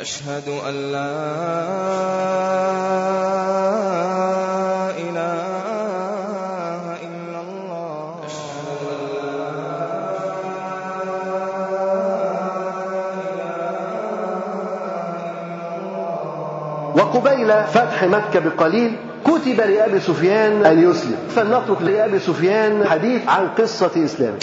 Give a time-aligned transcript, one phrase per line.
[0.00, 1.10] أشهد أن لا
[4.98, 8.14] إله إلا الله.
[16.96, 21.18] وقبيل فتح مكة بقليل كتب لأبي سفيان أن يسلم.
[21.36, 24.38] فلنترك لأبي سفيان حديث عن قصة إسلامه.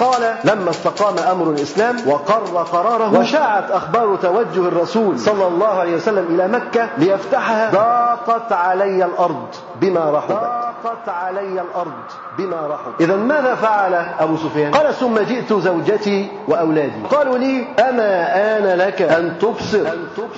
[0.00, 6.26] قال لما استقام أمر الإسلام وقر قراره وشاعت أخبار توجه الرسول صلى الله عليه وسلم
[6.34, 9.46] إلى مكة ليفتحها ضاقت علي الأرض
[9.80, 10.55] بما رحبت
[10.86, 11.92] ضاقت علي الأرض
[12.38, 17.02] بما رحبت إذا ماذا فعل أبو سفيان؟ قال ثم جئت زوجتي وأولادي.
[17.10, 18.12] قالوا لي أما
[18.58, 19.88] آن لك أن تبصر؟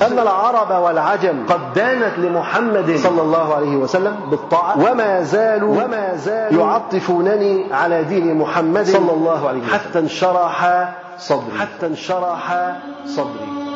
[0.02, 4.78] أن العرب والعجم قد دانت لمحمد صلى الله عليه وسلم بالطاعة.
[4.78, 9.74] وما زالوا وما زالوا يعطفونني على دين محمد صلى الله عليه وسلم.
[9.74, 11.58] حتى انشرح صدري.
[11.58, 13.67] حتى انشرح صدري.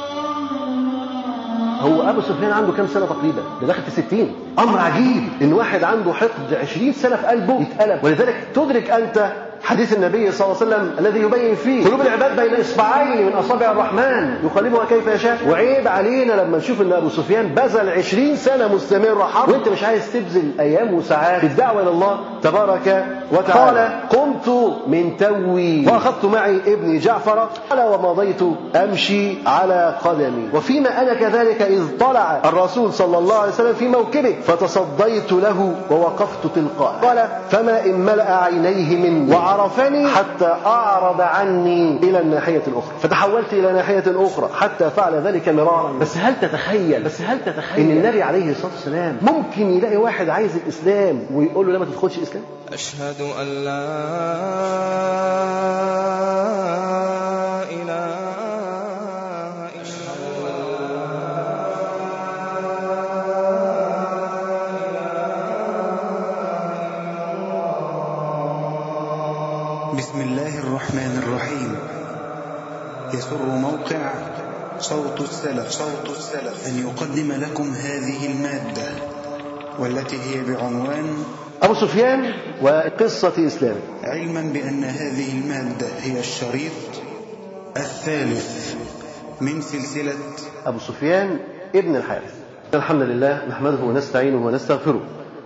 [1.83, 5.85] هو أبو سفيان عنده كام سنة تقريبا؟ ده داخل في 60 أمر عجيب إن واحد
[5.85, 8.05] عنده حقد 20 سنة في قلبه يتقلب.
[8.05, 9.33] ولذلك تدرك أنت
[9.65, 13.73] حديث النبي صلى الله عليه وسلم الذي يبين فيه قلوب العباد بين إصبعين من أصابع
[13.73, 14.35] الرحمن.
[14.45, 15.39] يقلبها كيف يشاء.
[15.49, 19.49] وعيب علينا لما نشوف إن أبو سفيان بذل 20 سنة مستمره حرب.
[19.49, 23.81] وأنت مش عايز تبذل أيام وساعات الدعوه إلى الله تبارك وتعالى.
[23.81, 27.49] قال قمت من توي وأخذت معي ابني جعفر.
[27.71, 28.43] قال ومضيت
[28.77, 30.49] أمشي على قدمي.
[30.55, 36.47] وفيما أنا كذلك إذ طلع الرسول صلى الله عليه وسلم في موكبه فتصديت له ووقفت
[36.55, 39.33] تلقاه قال فما إن ملأ عينيه مني.
[39.57, 42.95] وعرفني حتى أعرض عني إلى الناحية الأخرى.
[43.03, 45.93] فتحولت إلى ناحية أخرى حتى فعل ذلك مرارا.
[45.93, 50.57] بس هل تتخيل؟ بس هل تتخيل إن النبي عليه الصلاة والسلام ممكن يلاقي واحد عايز
[50.57, 54.93] الإسلام ويقول له لا ما تدخلش الإسلام؟ أشهد أن لا
[73.15, 74.13] يسر موقع
[74.79, 76.67] صوت السلف صوت السلف.
[76.67, 78.89] أن يقدم لكم هذه المادة
[79.79, 81.25] والتي هي بعنوان
[81.63, 86.73] أبو سفيان وقصة إسلامه علما بأن هذه المادة هي الشريط
[87.77, 88.75] الثالث
[89.41, 90.13] من سلسلة
[90.67, 91.39] أبو سفيان
[91.75, 92.35] ابن الحارث.
[92.75, 95.01] الحمد لله نحمده ونستعينه ونستغفره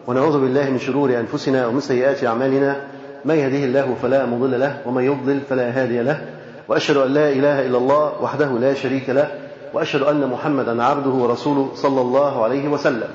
[0.06, 2.80] ونعوذ بالله من شرور أنفسنا ومن سيئات أعمالنا.
[3.24, 6.35] من يهده الله فلا مضل له ومن يضلل فلا هادي له.
[6.68, 11.70] وأشهد أن لا إله إلا الله وحده لا شريك له وأشهد أن محمدا عبده ورسوله
[11.74, 13.08] صلى الله عليه وسلم.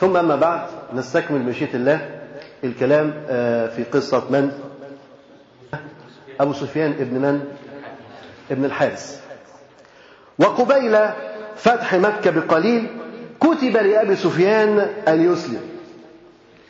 [0.00, 0.60] ثم أما بعد
[0.94, 2.08] نستكمل مشيئة الله
[2.64, 3.10] الكلام
[3.76, 4.52] في قصة من؟
[6.40, 7.44] أبو سفيان ابن من؟
[8.50, 9.20] ابن الحارث.
[10.38, 10.98] وقبيل
[11.56, 12.86] فتح مكة بقليل
[13.40, 14.78] كتب لأبي سفيان
[15.08, 15.60] أن يسلم.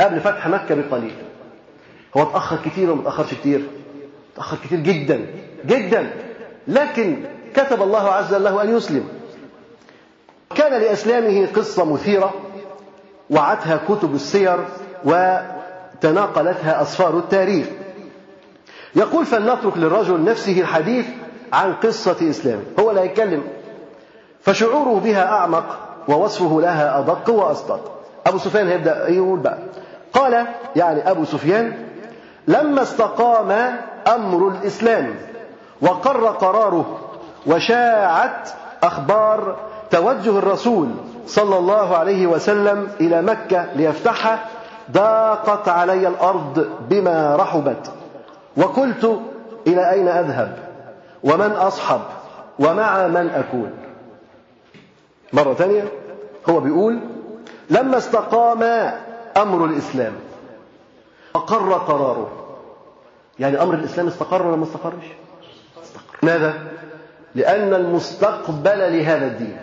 [0.01, 1.15] قبل فتح مكة بقليل.
[2.17, 3.63] هو اتأخر كتير ولا ما اتأخرش كتير.
[4.35, 5.27] اتأخر كتير جدا
[5.67, 6.11] جدا.
[6.69, 7.17] لكن
[7.55, 9.09] كتب الله عز وجل له أن يسلم.
[10.55, 12.35] كان لإسلامه قصة مثيرة
[13.31, 14.59] وعتها كتب السير
[15.05, 17.67] وتناقلتها أسفار التاريخ.
[18.95, 21.07] يقول فلنترك للرجل نفسه الحديث
[21.53, 23.43] عن قصة إسلامه هو لا يتكلم.
[24.41, 25.79] فشعوره بها أعمق
[26.09, 27.93] ووصفه لها أدق وأصدق
[28.27, 29.59] أبو سفيان هيبدأ يقول بقى.
[30.13, 31.73] قال يعني أبو سفيان
[32.49, 33.77] لما استقام
[34.09, 35.15] أمر الإسلام
[35.81, 36.99] وقر قراره
[37.47, 38.49] وشاعت
[38.83, 39.57] أخبار
[39.91, 40.89] توجه الرسول
[41.27, 44.45] صلى الله عليه وسلم إلى مكة ليفتحها
[44.91, 47.93] ضاقت علي الأرض بما رحبت.
[48.57, 49.21] وقلت
[49.67, 50.59] إلى أين أذهب؟
[51.25, 52.01] ومن أصحب؟
[52.59, 53.73] ومع من أكون؟
[55.33, 55.85] مرة ثانية
[56.51, 57.01] هو بيقول
[57.71, 58.63] لما استقام
[59.37, 60.13] أمر الإسلام
[61.35, 62.42] أقر قراره.
[63.39, 65.05] يعني أمر الإسلام استقر ولا ما استقرش؟
[65.83, 66.17] استقر.
[66.23, 66.55] ماذا؟
[67.35, 69.57] لأن المستقبل لهذا الدين.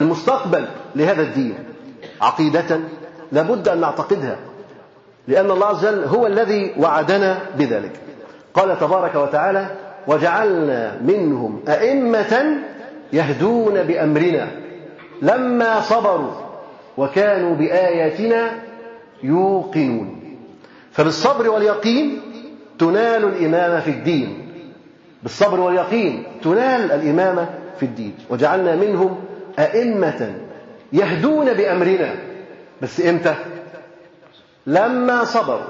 [0.00, 1.54] المستقبل لهذا الدين
[2.20, 2.80] عقيدة
[3.32, 4.36] لابد أن نعتقدها
[5.28, 8.00] لأن الله عز وجل هو الذي وعدنا بذلك.
[8.54, 9.70] قال تبارك وتعالى
[10.06, 12.58] وجعلنا منهم أئمة
[13.12, 14.48] يهدون بأمرنا
[15.22, 16.32] لما صبروا
[16.96, 18.50] وكانوا بآياتنا
[19.22, 20.22] يوقنون.
[20.92, 22.20] فبالصبر واليقين
[22.78, 24.48] تنال الإمامة في الدين
[25.22, 27.48] بالصبر واليقين تنال الإمامة
[27.80, 28.14] في الدين.
[28.30, 29.24] وجعلنا منهم
[29.58, 30.34] أئمة
[30.92, 32.14] يهدون بأمرنا.
[32.82, 33.34] بس إمتى؟
[34.66, 35.60] لما صبروا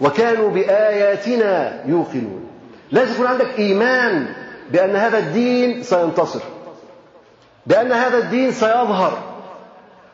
[0.00, 2.48] وكانوا بآياتنا يوقنون.
[2.92, 4.26] لازم يكون عندك إيمان
[4.70, 6.40] بأن هذا الدين سينتصر
[7.66, 9.18] بأن هذا الدين سيظهر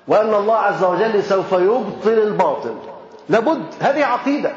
[0.09, 2.75] وأن الله عز وجل سوف يبطل الباطل.
[3.29, 4.53] لابد هذه عقيدة.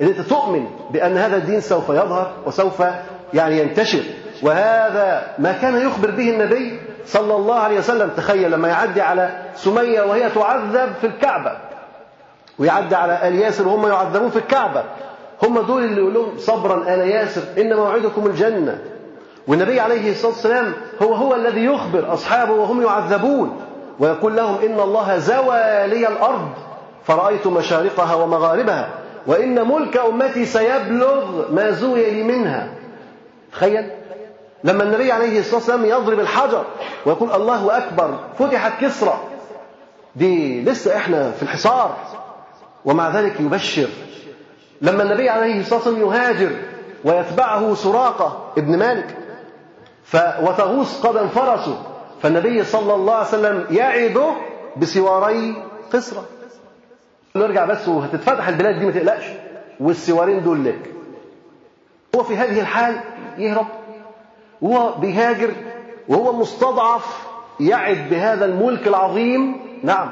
[0.00, 2.82] إن أنت تؤمن بأن هذا الدين سوف يظهر وسوف
[3.34, 4.02] يعني ينتشر
[4.42, 8.10] وهذا ما كان يخبر به النبي صلى الله عليه وسلم.
[8.16, 11.52] تخيل لما يعدي على سمية وهي تعذب في الكعبة
[12.58, 14.84] ويعدي على آل ياسر وهم يعذبون في الكعبة.
[15.42, 18.78] هم دول اللي يقول لهم صبرا آل ياسر إن موعدكم الجنة.
[19.48, 20.72] والنبي عليه الصلاة والسلام
[21.02, 23.60] هو هو الذي يخبر أصحابه وهم يعذبون
[23.98, 26.48] ويقول لهم إن الله زوى لي الأرض
[27.04, 28.88] فرأيت مشارقها ومغاربها.
[29.26, 32.72] وإن ملك أمتي سيبلغ ما زوي لي منها.
[33.52, 33.90] تخيل.
[34.64, 36.64] لما النبي عليه الصلاة والسلام يضرب الحجر
[37.06, 39.20] ويقول الله أكبر فتحت كسرى.
[40.16, 41.96] دي لسه إحنا في الحصار.
[42.84, 43.88] ومع ذلك يبشر.
[44.82, 46.50] لما النبي عليه الصلاة والسلام يهاجر
[47.04, 49.16] ويتبعه سراقة ابن مالك
[50.04, 51.82] ف وتغوص قدم فرسه
[52.22, 54.32] فالنبي صلى الله عليه وسلم يعده
[54.76, 55.62] بسواري
[55.92, 56.24] قسرة.
[57.36, 59.24] نرجع بس وهتتفتح البلاد دي ما تقلقش.
[59.80, 60.90] والسوارين دول لك.
[62.16, 62.94] هو في هذه الحال
[63.38, 63.66] يهرب.
[64.62, 65.50] وهو بيهاجر
[66.08, 67.26] وهو مستضعف
[67.60, 69.56] يعد بهذا الملك العظيم.
[69.82, 70.08] نعم.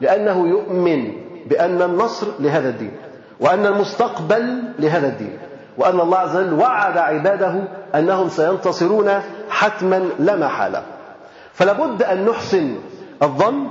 [0.00, 1.12] لأنه يؤمن
[1.46, 2.92] بأن النصر لهذا الدين
[3.40, 5.38] وأن المستقبل لهذا الدين
[5.78, 7.64] وأن الله عز وجل وعد عباده
[7.94, 9.20] أنهم سينتصرون
[9.50, 10.82] حتما لا محالة.
[11.52, 12.74] فلا بد أن نحسن
[13.22, 13.66] الظن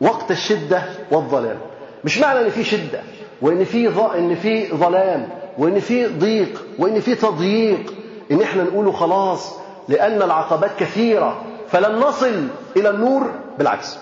[0.00, 1.56] وقت الشدة والظلام
[2.04, 3.00] مش معنى أن في شدة
[3.42, 3.88] وأن في
[4.18, 5.28] إن في ظلام
[5.58, 7.94] وأن في ضيق وأن في تضييق
[8.30, 9.54] إن إحنا نقوله خلاص
[9.88, 13.98] لأن العقبات كثيرة فلن نصل إلى النور بالعكس.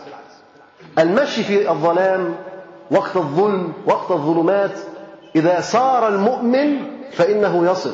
[0.99, 2.35] المشي في الظلام
[2.91, 4.79] وقت الظلم وقت الظلمات
[5.37, 6.77] إذا سار المؤمن
[7.13, 7.93] فإنه يصل.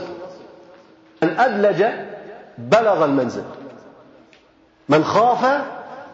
[1.23, 1.85] من أدلج
[2.59, 3.43] بلغ المنزل.
[4.89, 5.61] من خاف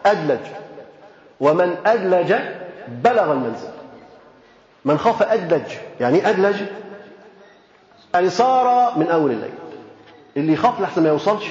[0.05, 0.39] أدلج
[1.39, 2.33] ومن أدلج
[3.03, 3.69] بلغ المنزل.
[4.85, 5.63] من خاف أدلج
[5.99, 6.55] يعني أدلج
[8.13, 9.53] يعني صار من أول الليل.
[10.37, 11.45] اللي يخاف لحسن ما يوصلش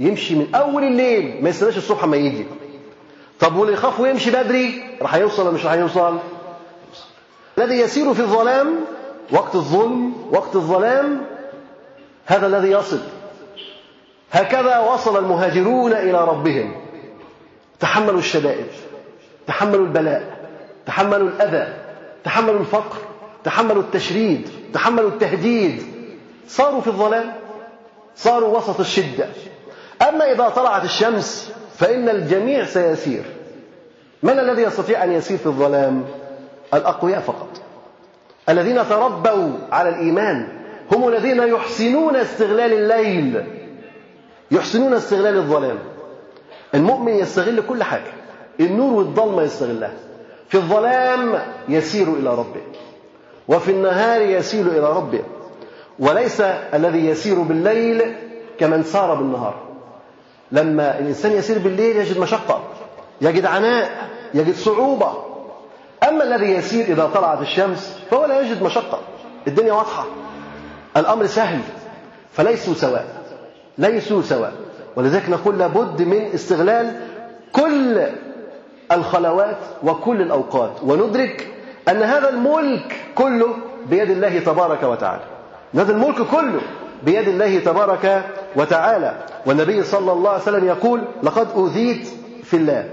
[0.00, 2.46] يمشي من أول الليل ما يستناش الصبح ما يجي.
[3.40, 6.18] طب واللي يخاف ويمشي بدري راح يوصل ولا مش راح يوصل؟
[7.58, 8.80] الذي يسير في الظلام
[9.32, 11.22] وقت الظلم وقت الظلام
[12.26, 13.00] هذا الذي يصل.
[14.32, 16.74] هكذا وصل المهاجرون إلى ربهم.
[17.80, 18.66] تحملوا الشدائد
[19.46, 20.48] تحملوا البلاء
[20.86, 21.81] تحملوا الأذى.
[22.24, 22.96] تحملوا الفقر
[23.44, 25.82] تحملوا التشريد تحملوا التهديد.
[26.48, 27.32] صاروا في الظلام
[28.16, 29.28] صاروا وسط الشدة.
[30.08, 33.24] أما إذا طلعت الشمس فإن الجميع سيسير.
[34.22, 36.04] من الذي يستطيع أن يسير في الظلام؟
[36.74, 37.48] الأقوياء فقط.
[38.48, 40.48] الذين تربوا على الإيمان
[40.92, 43.44] هم الذين يحسنون استغلال الليل.
[44.50, 45.78] يحسنون استغلال الظلام.
[46.74, 48.12] المؤمن يستغل كل حاجة.
[48.60, 50.11] النور والظلمة يستغلها.
[50.52, 52.60] في الظلام يسير إلى ربه
[53.48, 55.22] وفي النهار يسير إلى ربه
[55.98, 56.40] وليس
[56.74, 58.16] الذي يسير بالليل
[58.60, 59.54] كمن سار بالنهار.
[60.52, 62.60] لما الإنسان يسير بالليل يجد مشقة
[63.20, 65.12] يجد عناء يجد صعوبة.
[66.08, 69.00] أما الذي يسير إذا طلعت الشمس فهو لا يجد مشقة
[69.46, 70.06] الدنيا واضحة
[70.96, 71.60] الأمر سهل
[72.32, 73.06] فليسوا سواء
[73.78, 74.52] ليسوا سواء.
[74.96, 77.00] ولذلك نقول لابد من استغلال
[77.52, 78.06] كل
[78.92, 80.72] الخلوات وكل الأوقات.
[80.82, 81.48] وندرك
[81.88, 83.56] أن هذا الملك كله
[83.86, 85.22] بيد الله تبارك وتعالى.
[85.74, 86.60] هذا الملك كله
[87.02, 88.24] بيد الله تبارك
[88.56, 89.16] وتعالى.
[89.46, 92.08] والنبي صلى الله عليه وسلم يقول لقد أوذيت
[92.44, 92.90] في الله.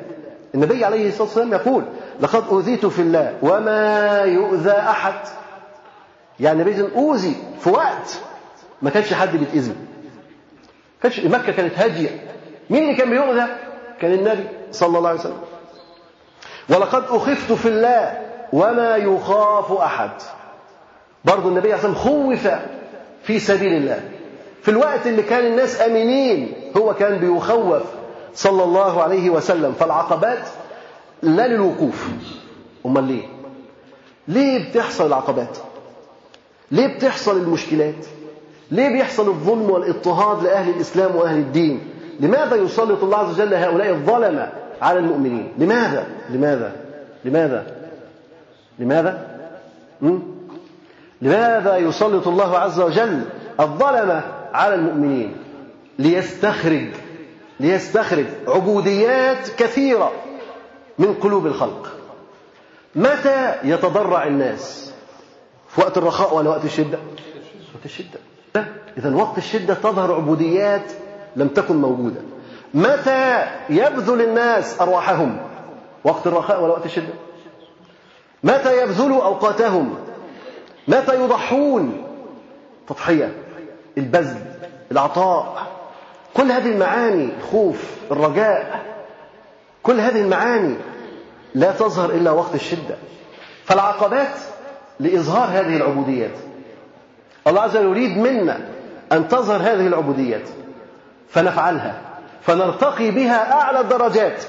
[0.55, 1.83] النبي عليه الصلاة والسلام يقول
[2.19, 5.13] لقد أوذيت في الله وما يؤذى أحد.
[6.39, 8.19] يعني النبي أوذي في وقت
[8.81, 9.75] ما كانش حد بيتأذي
[11.03, 12.09] كانش مكة كانت هادية.
[12.69, 13.47] مين اللي كان بيؤذى؟
[14.01, 15.37] كان النبي صلى الله عليه وسلم.
[16.69, 18.17] ولقد أخفت في الله
[18.53, 20.09] وما يخاف أحد.
[21.25, 22.47] برضو النبي عليه خوف
[23.23, 24.01] في سبيل الله.
[24.61, 27.81] في الوقت اللي كان الناس أمينين هو كان بيخوف
[28.33, 29.73] صلى الله عليه وسلم.
[29.79, 30.47] فالعقبات
[31.21, 32.07] لا للوقوف.
[32.85, 33.23] أمال ليه؟
[34.27, 35.57] ليه بتحصل العقبات؟
[36.71, 38.05] ليه بتحصل المشكلات؟
[38.71, 41.87] ليه بيحصل الظلم والاضطهاد لأهل الإسلام وأهل الدين؟
[42.19, 45.53] لماذا يسلط الله عز وجل هؤلاء الظلمة؟ على المؤمنين.
[45.57, 46.75] لماذا؟ لماذا؟
[47.25, 47.65] لماذا؟
[48.79, 49.39] لماذا؟
[50.01, 50.19] م?
[51.21, 53.21] لماذا يسلط الله عز وجل
[53.59, 55.35] الظلمه على المؤمنين؟
[55.99, 56.87] ليستخرج
[57.59, 60.11] ليستخرج عبوديات كثيرة
[60.99, 61.91] من قلوب الخلق.
[62.95, 64.93] متى يتضرع الناس؟
[65.69, 66.97] في وقت الرخاء ولا وقت الشدة؟
[67.75, 68.19] وقت الشدة.
[68.97, 70.91] إذا وقت الشدة تظهر عبوديات
[71.35, 72.21] لم تكن موجودة.
[72.73, 75.37] متى يبذل الناس أرواحهم؟
[76.03, 77.13] وقت الرخاء ولا وقت الشدة؟
[78.43, 79.95] متى يبذلوا أوقاتهم؟
[80.87, 82.03] متى يضحون؟
[82.87, 83.33] تضحية
[83.97, 84.41] البذل
[84.91, 85.67] العطاء
[86.33, 88.85] كل هذه المعاني الخوف الرجاء
[89.83, 90.75] كل هذه المعاني
[91.55, 92.95] لا تظهر إلا وقت الشدة.
[93.65, 94.37] فالعقبات
[94.99, 96.37] لإظهار هذه العبوديات.
[97.47, 98.59] الله عز وجل يريد منا
[99.11, 100.49] أن تظهر هذه العبوديات
[101.29, 102.08] فنفعلها.
[102.49, 104.43] فنرتقي بها أعلى الدرجات.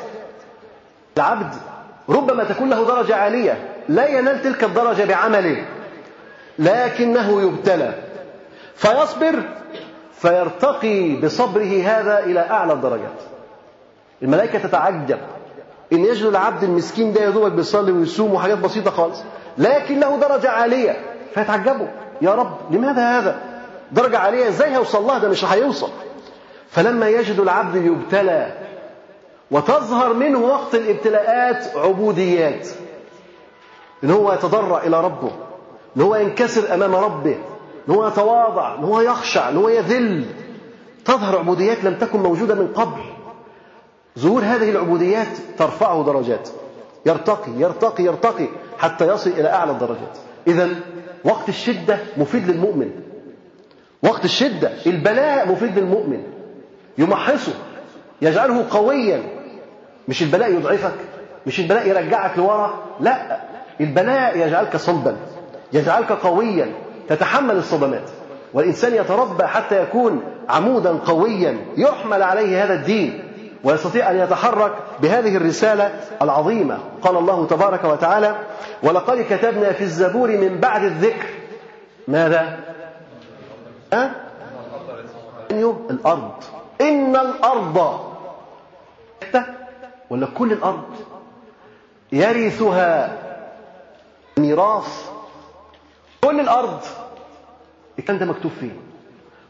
[1.16, 1.54] العبد
[2.08, 5.64] ربما تكون له درجة عالية لا ينال تلك الدرجة بعمله
[6.58, 7.94] لكنه يبتلى.
[8.74, 9.42] فيصبر
[10.12, 13.20] فيرتقي بصبره هذا إلى أعلى الدرجات.
[14.22, 15.18] الملائكة تتعجب.
[15.92, 19.22] إن يجد العبد المسكين ده يدوبك بيصلي ويصوم وحاجات بسيطة خالص
[19.58, 20.96] لكن له درجة عالية.
[21.34, 21.86] فيتعجبوا.
[22.22, 23.40] يا رب لماذا هذا؟
[23.92, 25.90] درجة عالية إزاي هيوصل لها؟ ده مش هيوصل.
[26.70, 28.58] فلما يجد العبد يبتلى
[29.50, 32.68] وتظهر منه وقت الابتلاءات عبوديات
[34.04, 35.30] إن هو يتضرع إلى ربه
[35.96, 37.38] إن هو ينكسر أمام ربه
[37.88, 40.24] إن هو يتواضع إن هو يخشع إن هو يذل
[41.04, 43.00] تظهر عبوديات لم تكن موجودة من قبل.
[44.18, 46.48] ظهور هذه العبوديات ترفعه درجات.
[47.06, 48.46] يرتقي يرتقي يرتقي
[48.78, 50.18] حتى يصل إلى أعلى الدرجات.
[50.46, 50.68] إذا
[51.24, 52.90] وقت الشدة مفيد للمؤمن.
[54.02, 56.22] وقت الشدة البلاء مفيد للمؤمن.
[57.00, 57.52] يمحصه
[58.22, 59.22] يجعله قويا.
[60.08, 60.94] مش البلاء يضعفك
[61.46, 63.40] مش البلاء يرجعك لورا لا.
[63.80, 65.16] البلاء يجعلك صلبا
[65.72, 66.72] يجعلك قويا.
[67.08, 68.10] تتحمل الصدمات.
[68.54, 71.58] والإنسان يتربى حتى يكون عمودا قويا.
[71.76, 73.22] يحمل عليه هذا الدين
[73.64, 75.90] ويستطيع أن يتحرك بهذه الرسالة
[76.22, 76.78] العظيمة.
[77.02, 78.36] قال الله تبارك وتعالى
[78.82, 81.26] ولقد كتبنا في الزبور من بعد الذكر
[82.08, 82.58] ماذا؟
[83.92, 84.10] أه؟
[85.90, 86.32] الأرض.
[86.80, 88.00] إن الأرض
[90.10, 90.84] ولا كل الأرض
[92.12, 93.18] يرثها
[94.38, 95.10] ميراث.
[96.24, 96.80] كل الأرض.
[97.98, 98.76] الكلام ده مكتوب فين؟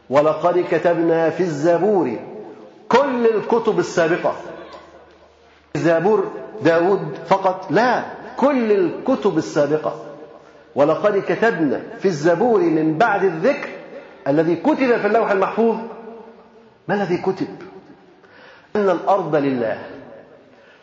[0.09, 2.19] ولقد كتبنا في الزبور
[2.89, 4.35] كل الكتب السابقة.
[5.75, 8.03] زبور داود فقط؟ لا
[8.37, 9.95] كل الكتب السابقة.
[10.75, 13.69] ولقد كتبنا في الزبور من بعد الذكر
[14.27, 15.77] الذي كتب في اللوح المحفوظ.
[16.91, 17.47] ما الذي كتب؟
[18.75, 19.77] أن الأرض لله.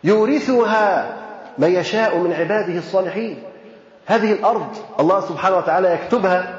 [0.04, 1.16] يورثها
[1.58, 3.42] من يشاء من عباده الصالحين.
[4.06, 4.66] هذه الأرض
[5.00, 6.54] الله سبحانه وتعالى يكتبها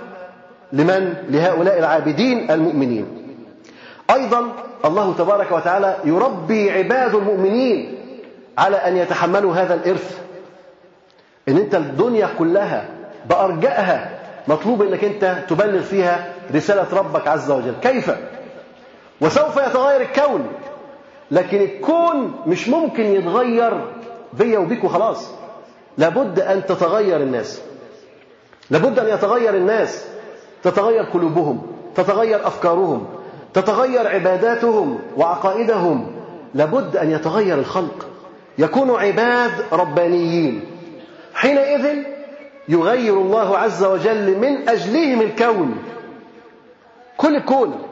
[0.74, 3.06] لمن؟ لهؤلاء العابدين المؤمنين.
[4.12, 4.51] أيضا
[4.86, 7.98] الله تبارك وتعالى يربي عباد المؤمنين
[8.58, 10.20] على أن يتحملوا هذا الإرث.
[11.50, 12.86] إن أنت الدنيا كلها
[13.29, 14.10] بأرجائها
[14.48, 17.74] مطلوب أنك أنت تبلغ فيها رسالة ربك عز وجل.
[17.82, 18.12] كيف؟
[19.21, 20.47] وسوف يتغير الكون.
[21.31, 23.81] لكن الكون مش ممكن يتغير
[24.33, 25.31] بيا وبيك وخلاص
[25.97, 27.61] لابد أن تتغير الناس.
[28.69, 30.05] لابد أن يتغير الناس.
[30.63, 31.61] تتغير قلوبهم.
[31.95, 33.07] تتغير أفكارهم.
[33.53, 36.11] تتغير عباداتهم وعقائدهم.
[36.53, 38.07] لابد أن يتغير الخلق.
[38.57, 40.65] يكونوا عباد ربانيين.
[41.33, 42.03] حينئذ
[42.69, 45.77] يغير الله عز وجل من أجلهم الكون.
[47.17, 47.88] كل الكون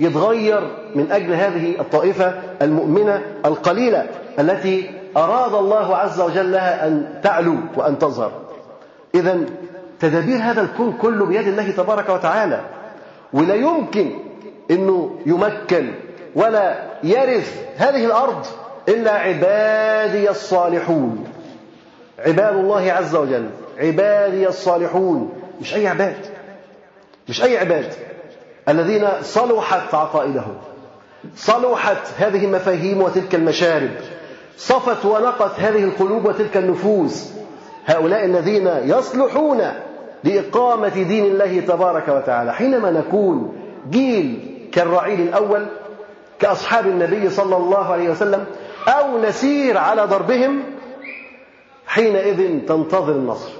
[0.00, 0.60] يتغير
[0.94, 4.06] من أجل هذه الطائفة المؤمنة القليلة
[4.38, 8.32] التي أراد الله عز وجل لها أن تعلو وأن تظهر.
[9.14, 9.40] إذا
[10.00, 12.60] تدابير هذا الكون كله بيد الله تبارك وتعالى.
[13.32, 14.10] ولا يمكن
[14.70, 15.92] أنه يمكن
[16.34, 18.46] ولا يرث هذه الأرض
[18.88, 21.26] إلا عبادي الصالحون.
[22.26, 23.50] عباد الله عز وجل.
[23.78, 25.32] عبادي الصالحون.
[25.60, 26.16] مش أي عباد.
[27.28, 27.92] مش أي عباد.
[28.68, 30.54] الذين صلحت عقائدهم
[31.36, 33.90] صلحت هذه المفاهيم وتلك المشارب
[34.56, 37.30] صفت ونقت هذه القلوب وتلك النفوس.
[37.86, 39.62] هؤلاء الذين يصلحون
[40.24, 42.54] لإقامة دين الله تبارك وتعالى.
[42.54, 43.56] حينما نكون
[43.90, 44.38] جيل
[44.72, 45.66] كالرعيل الأول
[46.38, 48.44] كأصحاب النبي صلى الله عليه وسلم
[48.88, 50.62] أو نسير على ضربهم
[51.86, 53.50] حينئذ تنتظر النصر.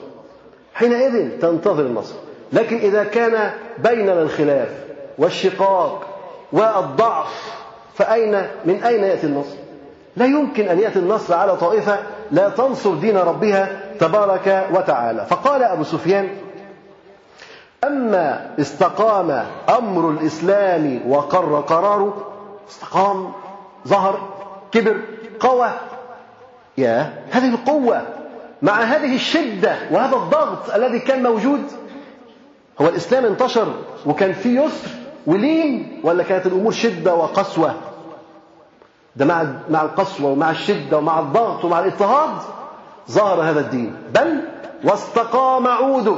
[0.75, 2.15] حينئذ تنتظر النصر.
[2.53, 4.69] لكن إذا كان بيننا الخلاف
[5.19, 6.07] والشقاق
[6.53, 7.55] والضعف
[7.95, 9.57] فأين من أين يأتي النصر؟
[10.17, 11.99] لا يمكن أن يأتي النصر على طائفة
[12.31, 15.27] لا تنصر دين ربها تبارك وتعالى.
[15.27, 16.29] فقال أبو سفيان
[17.85, 19.45] أما استقام
[19.79, 22.27] أمر الإسلام وقر قراره
[22.69, 23.33] استقام
[23.89, 24.21] ظهر
[24.73, 24.97] كبر
[25.41, 25.71] قوى
[26.79, 28.03] يا هذه القوة
[28.63, 31.61] مع هذه الشدة وهذا الضغط الذي كان موجود
[32.81, 33.73] هو الإسلام انتشر
[34.07, 34.91] وكان فيه يسر
[35.27, 37.75] ولين ولا كانت الأمور شدة وقسوة؟
[39.17, 42.31] ده مع مع القسوة ومع الشدة ومع الضغط ومع الاضطهاد
[43.11, 43.97] ظهر هذا الدين.
[44.15, 44.41] بل
[44.85, 46.17] واستقام عوده.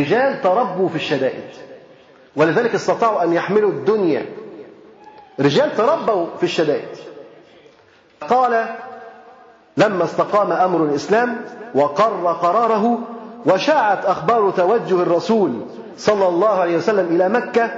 [0.00, 1.44] رجال تربوا في الشدائد.
[2.36, 4.26] ولذلك استطاعوا أن يحملوا الدنيا.
[5.40, 6.88] رجال تربوا في الشدائد.
[8.28, 8.74] قال
[9.76, 11.44] لما استقام أمر الإسلام
[11.74, 12.98] وقر قراره
[13.46, 15.60] وشاعت أخبار توجه الرسول
[15.96, 17.70] صلى الله عليه وسلم إلى مكة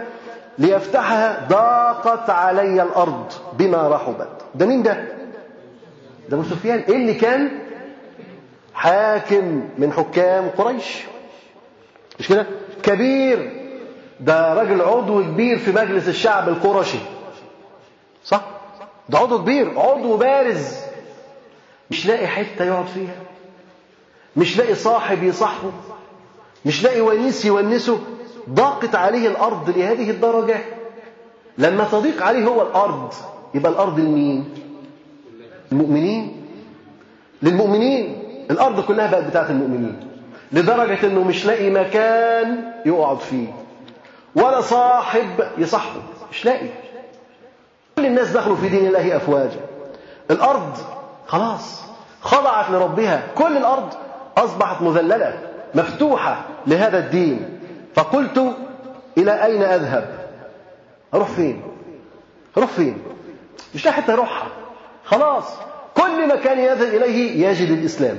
[0.59, 4.29] ليفتحها ضاقت علي الأرض بما رحبت.
[4.55, 4.93] ده مين ده؟
[6.29, 6.79] ده أبو سفيان.
[6.79, 7.51] إيه اللي كان؟
[8.75, 11.03] حاكم من حكام قريش.
[12.19, 12.47] مش كده؟
[12.83, 13.53] كبير.
[14.21, 16.99] ده راجل عضو كبير في مجلس الشعب القرشي.
[18.25, 18.41] صح؟
[19.09, 20.77] ده عضو كبير عضو بارز.
[21.91, 23.15] مش لاقي حتة يقعد فيها.
[24.37, 25.73] مش لاقي صاحب يصاحبه
[26.67, 27.99] مش لاقي ونيس يونسه
[28.51, 30.57] ضاقت عليه الأرض لهذه الدرجة.
[31.59, 33.15] لما تضيق عليه هو الأرض
[33.55, 34.49] يبقى الأرض لمين؟
[35.73, 36.47] المؤمنين.
[37.43, 40.01] للمؤمنين الأرض كلها بقت بتاعت المؤمنين
[40.53, 43.47] لدرجة أنه مش لاقي مكان يقعد فيه
[44.35, 45.27] ولا صاحب
[45.59, 46.69] يصاحبه مش لاقي.
[47.99, 49.61] كل الناس دخلوا في دين الله أفواجا.
[50.31, 50.77] الأرض
[51.27, 51.83] خلاص
[52.23, 53.89] خضعت لربها كل الأرض
[54.37, 55.39] أصبحت مذللة
[55.75, 57.59] مفتوحة لهذا الدين.
[57.95, 58.57] فقلت
[59.19, 60.19] إلى أين أذهب؟
[61.15, 61.63] أروح فين؟
[62.59, 62.99] أروح فين؟
[63.75, 64.49] مش حتى أروحها
[65.05, 65.45] خلاص
[65.97, 68.17] كل مكان يذهب إليه يجد الإسلام.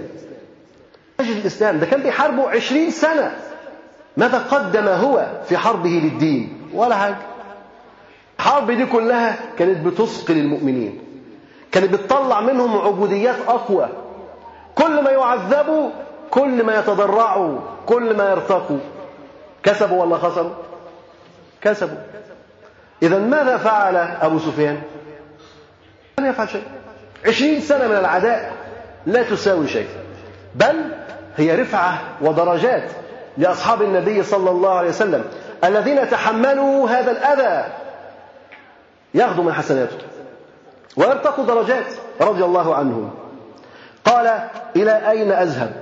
[1.19, 1.79] يجد الإسلام.
[1.79, 3.35] ده كان بيحاربه عشرين سنة.
[4.17, 7.17] ماذا قدم هو في حربه للدين؟ ولا حاجة.
[8.39, 10.99] الحرب دي كلها كانت بتثقل المؤمنين
[11.71, 13.89] كانت بتطلع منهم عبوديات أقوى.
[14.75, 15.89] كل ما يعذبوا
[16.31, 18.79] كل ما يتضرعوا كل ما يرتقوا
[19.63, 20.53] كسبوا ولا خسروا؟
[21.61, 21.97] كسبوا.
[23.03, 24.81] إذا ماذا فعل أبو سفيان؟
[26.19, 26.63] لم يفعل شيء.
[27.27, 28.53] عشرين سنة من العداء
[29.05, 29.87] لا تساوي شيء.
[30.55, 30.75] بل
[31.37, 32.91] هي رفعة ودرجات
[33.37, 35.25] لأصحاب النبي صلى الله عليه وسلم
[35.63, 37.73] الذين تحملوا هذا الأذى.
[39.13, 39.97] ياخذوا من حسناته.
[40.97, 41.85] ويرتقوا درجات
[42.21, 43.11] رضي الله عنهم.
[44.05, 45.73] قال إلى أين أذهب؟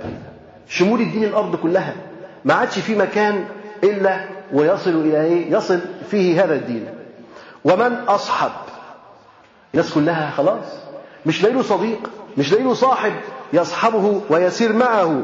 [0.68, 1.94] شمول الدين الأرض كلها.
[2.46, 3.46] ما عادش في مكان
[3.84, 4.20] إلا
[4.54, 5.80] ويصل إلى إيه؟ يصل
[6.12, 6.86] فيه هذا الدين.
[7.66, 8.52] ومن أصحب؟
[9.74, 10.66] الناس كلها خلاص.
[11.26, 13.14] مش لاقي له صديق مش لاقي له صاحب
[13.54, 15.22] يصحبه ويسير معه.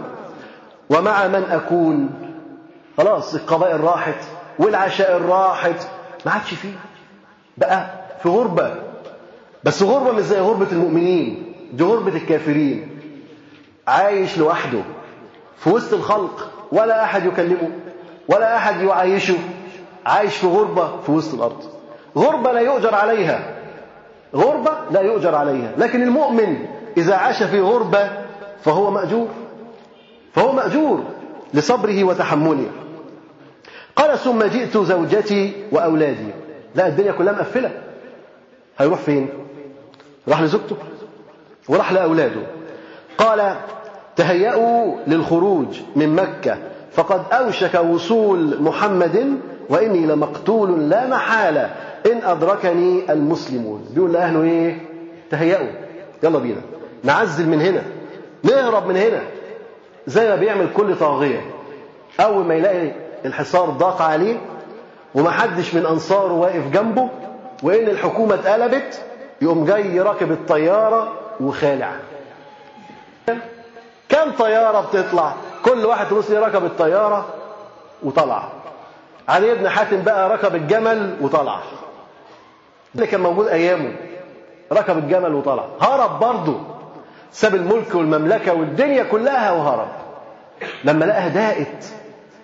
[0.89, 2.10] ومع من أكون؟
[2.97, 4.23] خلاص القبائل راحت
[4.60, 5.88] والعشائر راحت
[6.25, 6.73] ما عادش فيه.
[7.58, 7.89] بقى
[8.23, 8.75] في غربة.
[9.63, 11.44] بس غربة مش زي غربة المؤمنين.
[11.73, 12.99] دي غربة الكافرين.
[13.88, 14.82] عايش لوحده.
[15.58, 16.51] في وسط الخلق.
[16.71, 17.69] ولا أحد يكلمه.
[18.28, 19.36] ولا أحد يعايشه.
[20.06, 21.63] عايش في غربة في وسط الأرض.
[22.17, 23.56] غربة لا يؤجر عليها.
[24.36, 25.71] غربة لا يؤجر عليها.
[25.78, 26.65] لكن المؤمن
[26.97, 28.10] إذا عاش في غربة
[28.63, 29.28] فهو مأجور.
[30.34, 31.04] فهو مأجور
[31.54, 32.71] لصبره وتحمله.
[33.95, 36.30] قال ثم جئت زوجتي وأولادي.
[36.75, 37.71] لا الدنيا كلها مقفلة.
[38.78, 39.30] هيروح فين؟
[40.28, 40.75] راح لزوجته.
[41.69, 42.41] وراح لأولاده.
[43.17, 43.56] قال
[44.15, 46.58] تهيأوا للخروج من مكة
[46.91, 51.75] فقد أوشك وصول محمد وإني لمقتول لا محالة
[52.06, 53.86] إن أدركني المسلمون.
[53.93, 54.78] بيقول لأهله إيه؟
[55.32, 55.67] تهيأوا
[56.23, 56.62] يلا بينا
[57.04, 57.84] نعزل من هنا
[58.43, 59.21] نهرب من هنا.
[60.08, 61.41] زي ما بيعمل كل طاغية.
[62.19, 62.91] أول ما يلاقي
[63.25, 64.38] الحصار ضاق عليه
[65.15, 67.10] ومحدش من أنصاره واقف جنبه
[67.63, 69.01] وإن الحكومة اتقلبت
[69.41, 71.91] يقوم جاي راكب الطيارة وخالع
[74.10, 75.34] كم طيارة بتطلع؟
[75.65, 77.26] كل واحد مسلم ركب الطيارة
[78.04, 78.50] وطلع.
[79.28, 81.60] علي بن حاتم بقى ركب الجمل وطلع.
[82.95, 83.91] اللي كان موجود أيامه
[84.74, 85.65] ركب الجمل وطلع.
[85.82, 86.60] هرب برضه.
[87.32, 89.88] ساب الملك والمملكة والدنيا كلها وهرب.
[90.84, 91.86] لما لقاها داقت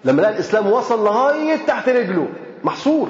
[0.06, 2.28] لما لقى الإسلام وصل لغاية تحت رجله
[2.64, 3.08] محصور.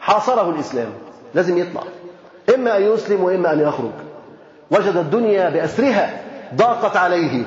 [0.00, 0.90] حاصره الإسلام.
[1.34, 1.82] لازم يطلع.
[2.54, 4.05] إما أن يسلم وإما أن يخرج.
[4.70, 6.20] وجد الدنيا بأسرها
[6.54, 7.44] ضاقت عليه.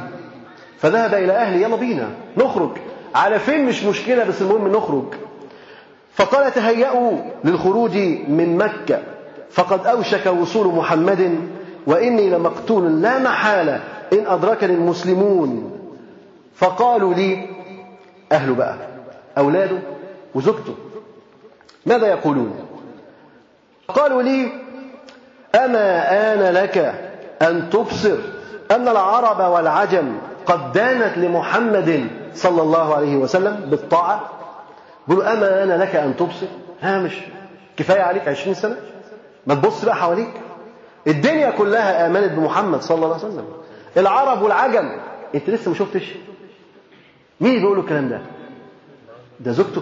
[0.77, 2.71] فذهب إلى أهله يلا بينا نخرج.
[3.15, 5.13] على فين مش مشكلة بس المهم نخرج.
[6.13, 8.99] فقال تهيأوا للخروج من مكة.
[9.51, 11.39] فقد أوشك وصول محمد
[11.87, 15.71] وإني لمقتول لا محالة إن أدركني المسلمون.
[16.55, 17.47] فقالوا لي
[18.31, 18.75] أهله بقى
[19.37, 19.77] أولاده
[20.35, 20.75] وزوجته
[21.85, 22.53] ماذا يقولون؟
[23.87, 24.47] قالوا لي
[25.55, 27.08] أما آن لك
[27.41, 28.17] أن تبصر
[28.71, 34.29] أن العرب والعجم قد دانت لمحمد صلى الله عليه وسلم بالطاعة.
[35.07, 36.47] بيقولوا أما آن لك أن تبصر.
[36.81, 37.13] ها مش
[37.77, 38.75] كفاية عليك عشرين سنة.
[39.47, 40.29] ما تبص بقى حواليك.
[41.07, 43.45] الدنيا كلها آمنت بمحمد صلى الله عليه وسلم.
[43.97, 44.91] العرب والعجم.
[45.35, 46.03] أنت لسه ما شفتش؟
[47.41, 48.21] مين بيقول الكلام ده؟
[49.39, 49.81] ده زوجته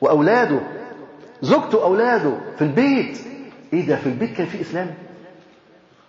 [0.00, 0.60] وأولاده.
[1.42, 3.18] زوجته وأولاده في البيت.
[3.72, 4.94] إيه ده؟ في البيت كان في إسلام؟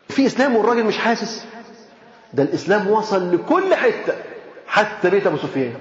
[0.10, 1.46] في إسلام والراجل مش حاسس؟
[2.34, 4.14] ده الإسلام وصل لكل حتة.
[4.68, 5.74] حتى بيت أبو سفيان.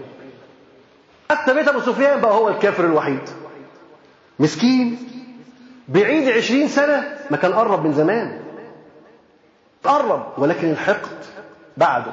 [1.31, 3.21] حتى بيت أبو سفيان بقى هو الكافر الوحيد.
[4.39, 4.99] مسكين.
[5.89, 8.41] بعيد عشرين سنة ما كان قرب من زمان.
[9.85, 11.09] قرب ولكن الحقد
[11.77, 12.13] بعده.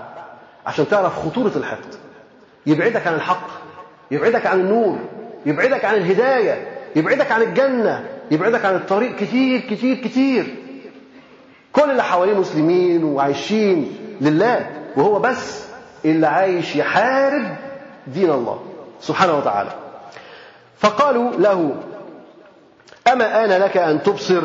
[0.65, 1.95] عشان تعرف خطورة الحقد.
[2.65, 3.47] يبعدك عن الحق.
[4.11, 4.99] يبعدك عن النور.
[5.45, 6.67] يبعدك عن الهداية.
[6.95, 8.05] يبعدك عن الجنة.
[8.31, 10.55] يبعدك عن الطريق كتير كتير كتير.
[11.73, 15.63] كل اللي حواليه مسلمين وعايشين لله وهو بس
[16.05, 17.43] اللي عايش يحارب
[18.07, 18.59] دين الله
[19.01, 19.69] سبحانه وتعالى.
[20.79, 21.75] فقالوا له
[23.11, 24.41] أما آن لك أن تبصر؟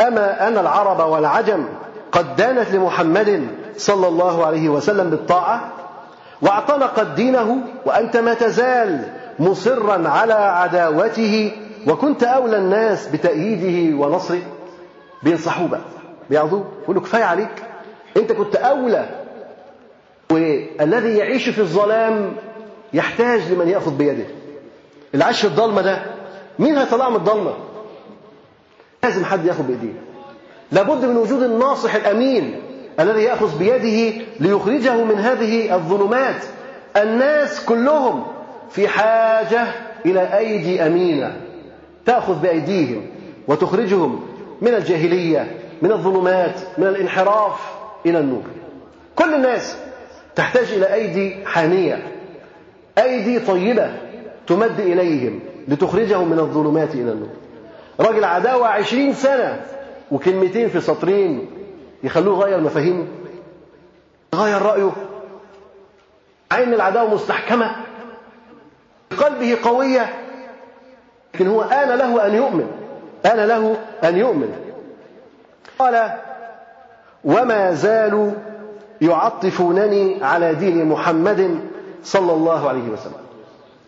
[0.00, 1.64] أما أن العرب والعجم
[2.12, 5.72] قد دانت لمحمد صلى الله عليه وسلم بالطاعة؟
[6.42, 11.52] واعتنقت دينه وأنت ما تزال مصرا على عداوته
[11.86, 14.42] وكنت أولى الناس بتأييده ونصره
[15.22, 15.80] بينصحوه بقى
[16.30, 17.62] بيعظوه يقولوا كفاية عليك.
[18.16, 19.08] أنت كنت أولى
[20.30, 22.32] والذي يعيش في الظلام
[22.92, 24.24] يحتاج لمن يأخذ بيده.
[25.14, 26.02] اللي عايش في الضلمة ده
[26.58, 27.54] مين هيطلعه من الضلمة؟
[29.04, 29.92] لازم حد يأخذ بإيديه.
[30.72, 32.60] لابد من وجود الناصح الأمين
[33.00, 36.42] الذي يأخذ بيده ليخرجه من هذه الظلمات.
[36.96, 38.26] الناس كلهم
[38.70, 39.66] في حاجة
[40.06, 41.40] إلى أيدي أمينة.
[42.06, 43.06] تأخذ بأيديهم
[43.48, 44.20] وتخرجهم
[44.62, 47.60] من الجاهلية من الظلمات من الانحراف
[48.06, 48.42] إلى النور.
[49.16, 49.76] كل الناس
[50.34, 52.12] تحتاج إلى أيدي حانية
[52.98, 53.92] أيدي طيبة
[54.46, 57.28] تمد إليهم لتخرجهم من الظلمات إلى النور.
[58.00, 59.60] راجل عداوة عشرين سنة
[60.10, 61.50] وكلمتين في سطرين
[62.02, 63.06] يخلوه غير مفاهيمه
[64.34, 64.92] غير رأيه.
[66.52, 67.76] عين العداوة مستحكمة
[69.18, 70.14] قلبه قوية
[71.34, 72.66] لكن هو آن له أن يؤمن
[73.26, 74.65] آن له أن يؤمن.
[75.78, 76.10] قال
[77.24, 78.32] وما زالوا
[79.00, 81.60] يعطفونني على دين محمد
[82.04, 83.26] صلى الله عليه وسلم.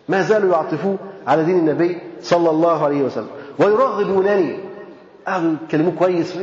[0.09, 3.29] ما زالوا يعطفوه على دين النبي صلى الله عليه وسلم.
[3.59, 4.59] ويرغبونني.
[5.27, 6.35] قعدوا يكلموه كويس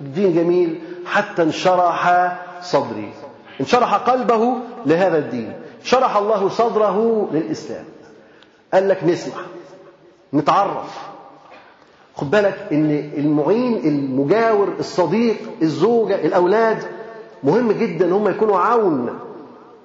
[0.00, 0.80] الدين جميل.
[1.06, 3.12] حتى انشرح صدري.
[3.60, 5.52] انشرح قلبه لهذا الدين.
[5.82, 7.84] شرح الله صدره للإسلام.
[8.74, 9.34] قال لك نسمع
[10.34, 11.13] نتعرف.
[12.16, 16.78] خد بالك إن المعين المجاور الصديق الزوجة الأولاد
[17.44, 19.18] مهم جدا إن هم يكونوا عون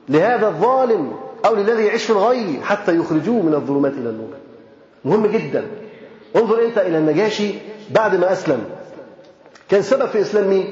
[0.10, 1.12] لهذا الظالم
[1.46, 4.34] أو للذي يعيش في الغي حتى يخرجوه من الظلمات إلى النور
[5.06, 5.68] مهم جدا
[6.36, 7.54] انظر أنت إلى النجاشي
[7.92, 8.64] بعد ما أسلم
[9.70, 10.66] كان سبب في إسلام مين؟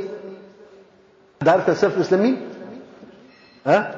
[1.41, 2.41] أنت عارف كان سبب في إسلام مين؟
[3.65, 3.95] ها؟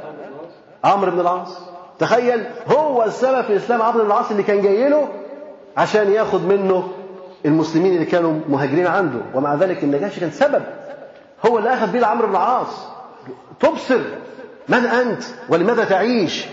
[0.83, 1.57] عمرو بن العاص
[1.99, 5.07] تخيل هو السبب في إسلام عمرو بن العاص اللي كان جاي له
[5.77, 6.87] عشان ياخد منه
[7.45, 10.63] المسلمين اللي كانوا مهاجرين عنده ومع ذلك النجاشي كان سبب.
[11.45, 12.87] هو اللي أخذ بيه عمرو بن العاص.
[13.59, 14.01] تبصر.
[14.69, 16.45] من أنت؟ ولماذا تعيش؟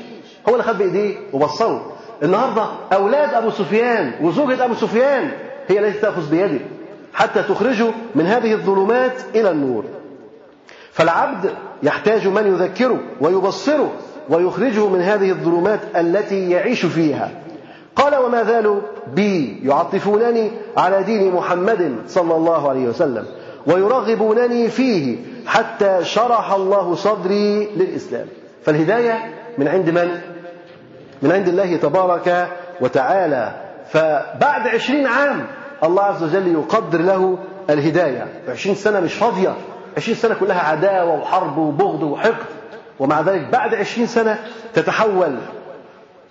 [0.48, 5.30] هو اللي خد بإيديه وبصره النهارده أولاد أبو سفيان وزوجة أبو سفيان
[5.68, 6.60] هي التي تأخذ بيده
[7.14, 9.84] حتى تخرجه من هذه الظلمات إلى النور.
[10.92, 11.50] فالعبد
[11.82, 13.92] يحتاج من يذكره ويبصره
[14.28, 17.30] ويخرجه من هذه الظلمات التي يعيش فيها.
[17.96, 18.80] قال وما زالوا
[19.14, 23.26] بي يعطفونني على دين محمد صلى الله عليه وسلم
[23.66, 28.26] ويرغبونني فيه حتى شرح الله صدري للإسلام.
[28.64, 30.20] فالهداية من عند من؟
[31.22, 32.48] من عند الله تبارك
[32.80, 33.52] وتعالى.
[33.88, 35.46] فبعد عشرين عام
[35.84, 37.38] الله عز وجل يقدر له
[37.70, 38.26] الهداية.
[38.48, 39.54] عشرين سنة مش فاضية.
[39.96, 42.46] عشرين سنة كلها عداوة وحرب وبغض وحقد.
[42.98, 44.38] ومع ذلك بعد عشرين سنة
[44.74, 45.36] تتحول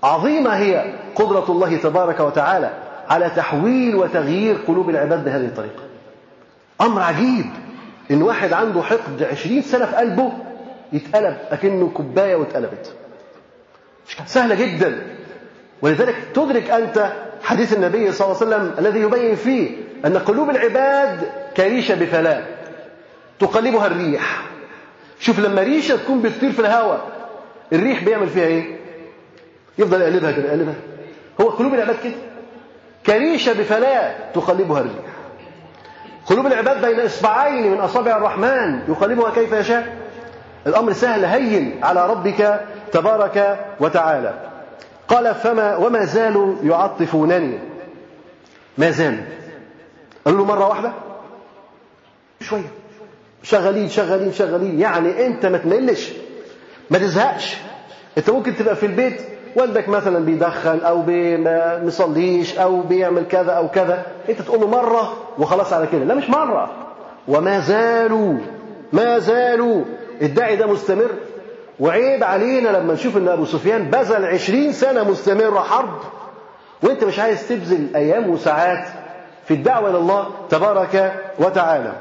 [0.06, 2.72] عظيمة هي قدرة الله تبارك وتعالى
[3.10, 5.84] على تحويل وتغيير قلوب العباد بهذه الطريقة.
[6.82, 7.46] أمر عجيب
[8.12, 10.32] إن واحد عنده حقد عشرين سنة في قلبه
[10.94, 12.94] يتقلب أكنه كوباية واتقلبت.
[14.26, 15.02] سهلة جدا.
[15.82, 17.12] ولذلك تدرك أنت
[17.44, 22.44] حديث النبي صلى الله عليه وسلم الذي يبين فيه أن قلوب العباد كريشة بفلاة
[23.40, 24.42] تقلبها الريح.
[25.20, 27.02] شوف لما ريشة تكون بتطير في الهواء
[27.74, 28.85] الريح بيعمل فيها إيه؟
[29.78, 30.76] يفضل يقلبها كده يقلبها.
[31.42, 32.14] هو قلوب العباد كده.
[33.06, 34.94] كريشة بفلاة تقلبها الريح
[36.26, 39.98] قلوب العباد بين إصبعين من أصابع الرحمن يقلبها كيف يشاء.
[40.68, 42.62] الأمر سهل هين على ربك
[42.92, 44.34] تبارك وتعالى.
[45.08, 47.60] قال فما وما زالوا يعطفونني.
[48.78, 49.24] ما زالوا
[50.26, 50.94] قالوا له مرة واحدة.
[52.42, 52.72] شوية.
[53.44, 56.12] شغالين شغالين شغالين يعني أنت ما تملش.
[56.90, 57.58] ما تزهقش.
[58.18, 59.22] أنت ممكن تبقى في البيت
[59.56, 60.80] والدك مثلا بيدخن
[61.44, 66.04] ما بيصليش أو بيعمل كذا أو كذا أنت تقول له مرة وخلاص على كده.
[66.04, 66.72] لا مش مرة.
[67.28, 68.34] وما زالوا
[68.94, 69.84] ما زالوا.
[70.22, 71.10] الداعي ده مستمر.
[71.80, 76.00] وعيب علينا لما نشوف إن أبو سفيان بذل عشرين سنة مستمرة حرب
[76.84, 78.88] وأنت مش عايز تبذل أيام وساعات
[79.46, 81.94] في الدعوة إلى الله تبارك وتعالى.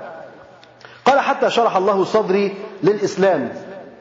[1.04, 3.48] قال حتى شرح الله صدري للإسلام.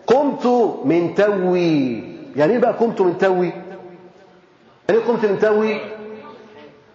[0.08, 0.46] قمت
[0.86, 2.13] من توي.
[2.36, 3.50] يعني إيه بقى قمت من توي؟
[4.90, 5.82] يعني إيه قمت من توي؟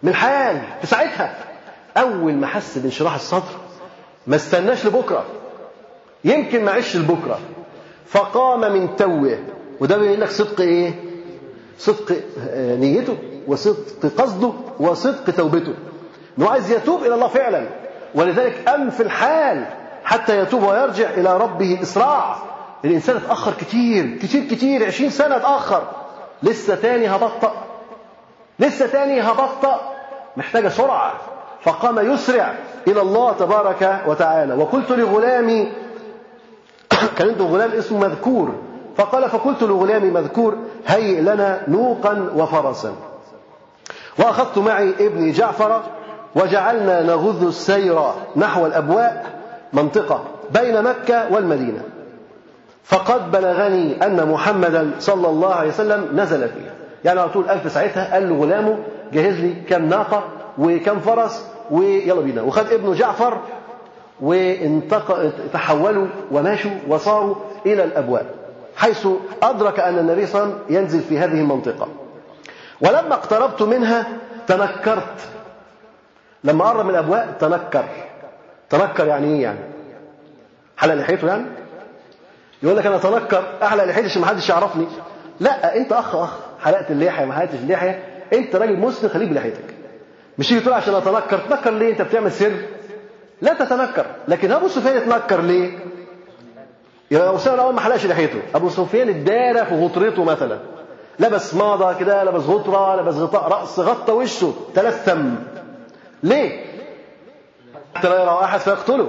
[0.02, 1.34] من حال في ساعتها.
[1.96, 3.52] أول ما حس بانشراح الصدر
[4.26, 5.24] ما استناش لبكرة.
[6.24, 7.38] يمكن ما عيش لبكرة.
[8.06, 9.38] فقام من توه.
[9.80, 10.94] وده بيقول لك صدق إيه؟
[11.78, 12.16] صدق
[12.50, 15.74] آه، نيته وصدق قصده وصدق توبته.
[16.38, 17.66] إنه عايز يتوب إلى الله فعلا.
[18.14, 19.64] ولذلك ام في الحال
[20.04, 22.36] حتى يتوب ويرجع إلى ربه إسراع.
[22.84, 25.82] الإنسان اتأخر كتير كتير كتير عشرين سنة اتأخر.
[26.42, 27.52] لسه تاني هبطأ.
[28.58, 29.80] لسه تاني هبطأ.
[30.36, 31.12] محتاجة سرعة.
[31.62, 32.54] فقام يسرع
[32.88, 34.54] إلى الله تبارك وتعالى.
[34.54, 35.72] وقلت لغلامي
[37.16, 38.54] كان عنده غلام اسمه مذكور.
[38.96, 42.92] فقال فقلت لغلامي مذكور هيئ لنا نوقا وفرسا.
[44.18, 45.82] وأخذت معي ابني جعفر
[46.34, 48.00] وجعلنا نغذ السير
[48.36, 49.26] نحو الأبواء
[49.72, 51.82] منطقة بين مكة والمدينة.
[52.88, 56.72] فقد بلغني أن محمدا صلى الله عليه وسلم نزل فيها.
[57.04, 58.78] يعني على طول ألف ساعتها قال له غلامه
[59.12, 60.24] جهز لي كم ناقة
[60.58, 62.42] وكم فرس ويلا بينا.
[62.42, 63.38] وخد ابنه جعفر
[64.20, 67.34] وتحولوا ومشوا وصاروا
[67.66, 68.26] إلى الأبواب
[68.76, 69.08] حيث
[69.42, 71.88] أدرك أن النبي صلى الله عليه وسلم ينزل في هذه المنطقة.
[72.80, 74.06] ولما اقتربت منها
[74.46, 75.28] تنكرت.
[76.44, 77.84] لما قرب من الأبواب تنكر.
[78.70, 79.58] تنكر يعني إيه يعني؟
[80.76, 81.44] حلق لحيته يعني
[82.62, 84.86] يقول لك أنا تنكر أحلق لحيتي ما حدش يعرفني.
[85.40, 88.04] لا أنت أخ أخ حلقت اللحية ما حلقتش اللحية.
[88.32, 89.64] أنت راجل مسلم خليك بلحيتك.
[90.38, 91.38] مش تيجي تقول عشان أتنكر.
[91.38, 92.52] تنكر ليه؟ أنت بتعمل سر.
[93.42, 94.06] لا تتنكر.
[94.28, 95.78] لكن أبو سفيان اتنكر ليه؟
[97.10, 98.38] يا أبو سفيان اول ما حلقش لحيته.
[98.54, 100.58] أبو سفيان ادارى في غطرته مثلا.
[101.20, 105.28] لبس ماضه كده لبس غطرة لبس غطاء رأس غطى وشه تلثم
[106.22, 106.64] ليه؟
[107.94, 109.08] حتى لا يرى احد فيقتله.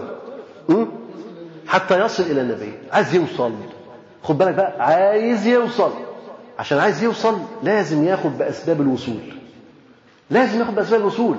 [1.69, 2.73] حتى يصل إلى النبي.
[2.91, 3.53] عايز يوصل.
[4.23, 5.91] خد بالك بقى عايز يوصل.
[6.59, 9.19] عشان عايز يوصل لازم ياخد بأسباب الوصول.
[10.29, 11.35] لازم ياخد بأسباب الوصول.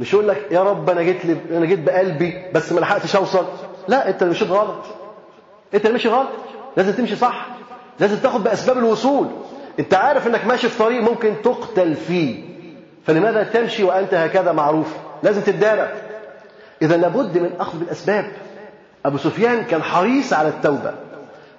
[0.00, 1.16] مش يقول لك يا رب أنا جيت
[1.50, 3.46] أنا جيت بقلبي بس ما لحقتش أوصل.
[3.88, 4.84] لا أنت مشيت غلط.
[5.74, 6.28] أنت ماشي غلط.
[6.76, 7.46] لازم تمشي صح.
[8.00, 9.26] لازم تاخد بأسباب الوصول.
[9.78, 12.44] أنت عارف إنك ماشي في طريق ممكن تقتل فيه.
[13.06, 15.92] فلماذا تمشي وأنت هكذا معروف؟ لازم تتدارى
[16.82, 18.32] اذا لابد من أخذ بالأسباب.
[19.06, 20.94] أبو سفيان كان حريص على التوبة.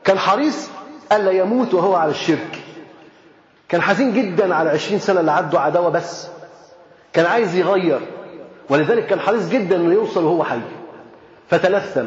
[0.04, 0.70] كان حريص
[1.12, 2.60] الا يموت وهو على الشرك.
[3.70, 6.28] كان حزين جدا على عشرين سنة اللي عدوا عداوة بس.
[7.14, 8.00] كان عايز يغير.
[8.70, 10.60] ولذلك كان حريص جدا إنه يوصل وهو حي.
[11.50, 12.06] فتلثم.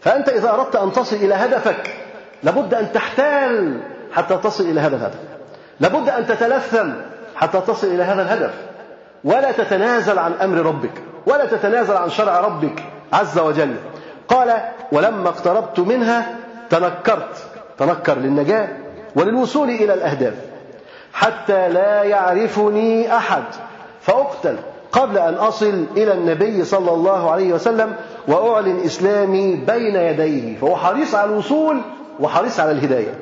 [0.00, 1.96] فأنت إذا أردت أن تصل إلى هدفك
[2.42, 3.80] لابد أن تحتال
[4.12, 5.18] حتى تصل إلى هذا الهدف.
[5.80, 6.90] لابد أن تتلثم
[7.36, 8.54] حتى تصل إلى هذا الهدف.
[9.24, 10.92] ولا تتنازل عن أمر ربك.
[11.26, 13.76] ولا تتنازل عن شرع ربك عز وجل.
[14.28, 16.36] قال ولما اقتربت منها
[16.70, 17.36] تنكرت
[17.78, 18.68] تنكر للنجاة
[19.16, 20.34] وللوصول إلى الأهداف
[21.12, 23.42] حتى لا يعرفني أحد
[24.00, 24.56] فأقتل
[24.92, 27.94] قبل أن أصل إلى النبي صلى الله عليه وسلم
[28.28, 31.80] وأعلن إسلامي بين يديه فهو حريص على الوصول
[32.20, 33.14] وحريص على الهداية.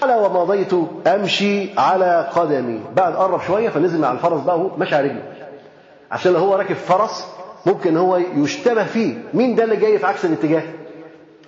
[0.00, 0.72] قال ومضيت
[1.06, 5.22] أمشي على قدمي بعد قرب شوية فنزل مع الفرس بقى مشى على رجله
[6.10, 7.26] عشان لو هو راكب فرس
[7.66, 9.14] ممكن هو يشتبه فيه.
[9.34, 10.62] مين ده اللي جاي في عكس الاتجاه؟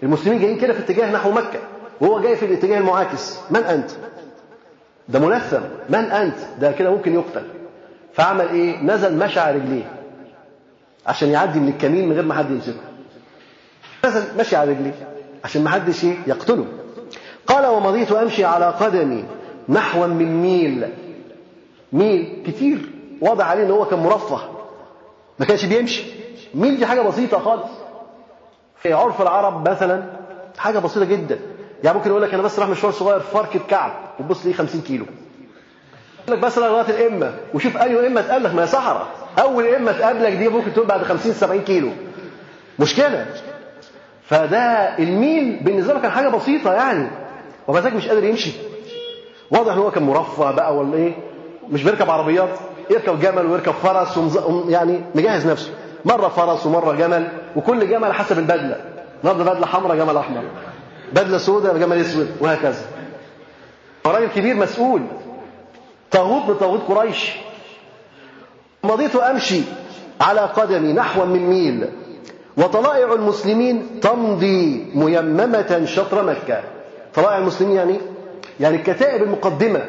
[0.03, 1.59] المسلمين جايين كده في اتجاه نحو مكة.
[2.01, 3.38] وهو جاي في الاتجاه المعاكس.
[3.51, 3.90] من أنت؟
[5.09, 7.42] ده ملثم من أنت؟ ده كده ممكن يقتل.
[8.12, 9.90] فعمل إيه؟ نزل مشى على رجليه.
[11.07, 12.81] عشان يعدي من الكمين من غير ما حد يمسكه.
[14.05, 15.09] نزل مشي على رجليه.
[15.44, 16.66] عشان ما حدش يقتله.
[17.46, 19.25] قال ومضيت امشي على قدمي
[19.68, 20.88] نحوا من ميل.
[21.92, 22.79] ميل كتير.
[23.20, 24.40] واضح عليه إن هو كان مرفه.
[25.40, 26.03] ما كانش بيمشي.
[26.55, 27.70] ميل دي حاجة بسيطة خالص؟
[28.83, 30.03] في عرف العرب مثلا
[30.59, 31.38] حاجة بسيطة جدا.
[31.85, 35.07] يعني ممكن يقول لك أنا بس راح مشوار صغير فركة كعب وبص ليه 50 كيلو.
[36.29, 39.07] لك بس لغايه الإمة وشوف أي إمة تقابلك ما هي صحراء.
[39.38, 41.90] أول إمة تقابلك دي ممكن تكون بعد 50 70 كيلو.
[42.79, 43.26] مشكله
[44.24, 44.59] فده
[44.98, 47.11] الميل بالنسبة له كان حاجة بسيطة يعني.
[47.68, 48.53] ومزاج مش قادر يمشي.
[49.50, 51.12] واضح إن هو كان مرفه بقى ولا إيه؟
[51.68, 52.59] مش بيركب عربيات.
[52.90, 54.18] يركب جمل ويركب فرس.
[54.68, 55.70] يعني مجهز نفسه.
[56.05, 58.81] مرة فرس ومرة جمل وكل جمل حسب البدلة.
[59.20, 60.42] النهارده بدلة حمراء جمل أحمر.
[61.12, 62.83] بدلة سوداء جمل أسود وهكذا.
[64.07, 65.03] راجل كبير مسؤول.
[66.11, 67.33] طاغوت من طاغوت قريش.
[68.85, 69.62] مضيت أمشي
[70.20, 71.88] على قدمي نحو من ميل.
[72.57, 76.62] وطلائع المسلمين تمضي ميممة شطر مكة.
[77.14, 77.98] طلائع المسلمين يعني
[78.61, 79.81] يعني الكتائب المقدمة.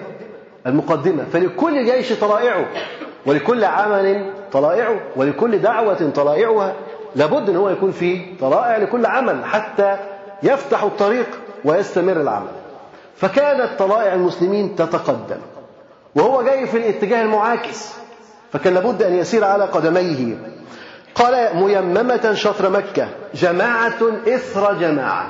[0.67, 1.23] المقدمة.
[1.33, 2.65] فلكل جيش طلائعه
[3.25, 6.73] ولكل عمل طلائعه ولكل دعوة طلائعها.
[7.15, 9.97] لابد إن هو يكون فيه طلائع لكل عمل حتى
[10.43, 11.27] يفتح الطريق
[11.65, 12.51] ويستمر العمل.
[13.15, 15.37] فكانت طلائع المسلمين تتقدم
[16.15, 17.93] وهو جاي في الاتجاه المعاكس.
[18.53, 20.35] فكان لابد أن يسير على قدميه.
[21.15, 23.93] قال ميممة شطر مكة جماعة
[24.27, 25.27] إثر جماعة.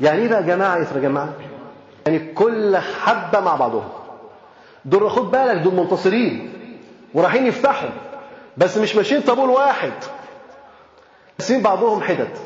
[0.00, 1.28] يعني إيه بقى جماعة إثر جماعة؟
[2.06, 3.88] يعني كل حبة مع بعضهم.
[4.84, 6.52] دول خد بالك دول منتصرين
[7.14, 7.88] ورايحين يفتحوا
[8.56, 9.92] بس مش ماشيين طابور واحد.
[11.38, 12.36] ماشيين بعضهم حتت.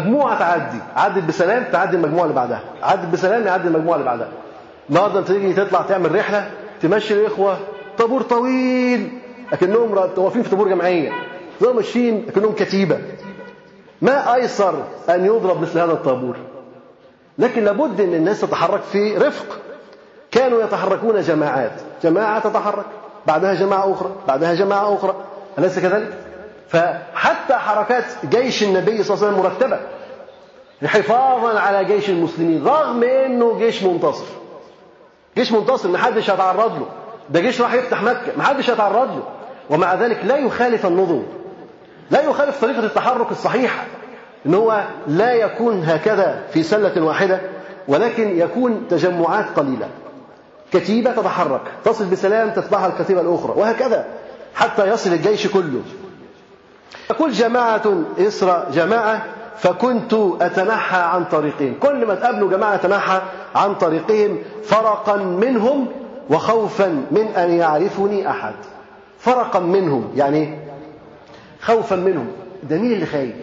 [0.00, 2.60] مجموعة تعدي عدت بسلام تعدي المجموعة اللي بعدها.
[2.82, 4.28] عدت بسلام يعدي المجموعة اللي بعدها.
[4.90, 6.50] النهارده تيجي تطلع تعمل رحلة
[6.82, 7.58] تمشي الإخوة
[7.98, 9.18] طابور طويل
[9.52, 11.12] لكنهم واقفين في طابور جمعية.
[11.60, 12.98] دول ماشيين لكنهم كتيبة.
[14.02, 16.36] ما أيسر أن يضرب مثل هذا الطابور.
[17.38, 19.58] لكن لابد أن الناس تتحرك في رفق.
[20.30, 21.72] كانوا يتحركون جماعات.
[22.02, 22.84] جماعة تتحرك
[23.26, 25.14] بعدها جماعة أخرى بعدها جماعة أخرى.
[25.58, 26.18] أليس كذلك؟
[26.68, 29.78] فحتى حركات جيش النبي صلى الله عليه وسلم مرتبة.
[30.86, 34.24] حفاظا على جيش المسلمين رغم إنه جيش منتصر.
[35.36, 36.86] جيش منتصر محدش هيتعرض له.
[37.30, 39.22] ده جيش راح يفتح مكة محدش هيتعرض له.
[39.70, 41.22] ومع ذلك لا يخالف النظم.
[42.10, 43.84] لا يخالف طريقة التحرك الصحيحة.
[44.46, 47.40] إن هو لا يكون هكذا في سلة واحدة
[47.88, 49.88] ولكن يكون تجمعات قليلة.
[50.72, 54.06] كتيبة تتحرك تصل بسلام تتبعها الكتيبة الأخرى وهكذا
[54.54, 55.82] حتى يصل الجيش كله.
[57.08, 57.82] فكل جماعة
[58.18, 59.24] إسرى جماعة
[59.56, 61.74] فكنت أتنحى عن طريقهم.
[61.80, 63.20] كل ما تقابلوا جماعة أتنحى
[63.54, 65.86] عن طريقهم فرقا منهم
[66.30, 68.54] وخوفا من أن يعرفني أحد.
[69.18, 70.58] فرقا منهم يعني
[71.60, 72.28] خوفا منهم.
[72.62, 73.34] ده مين اللي خايف؟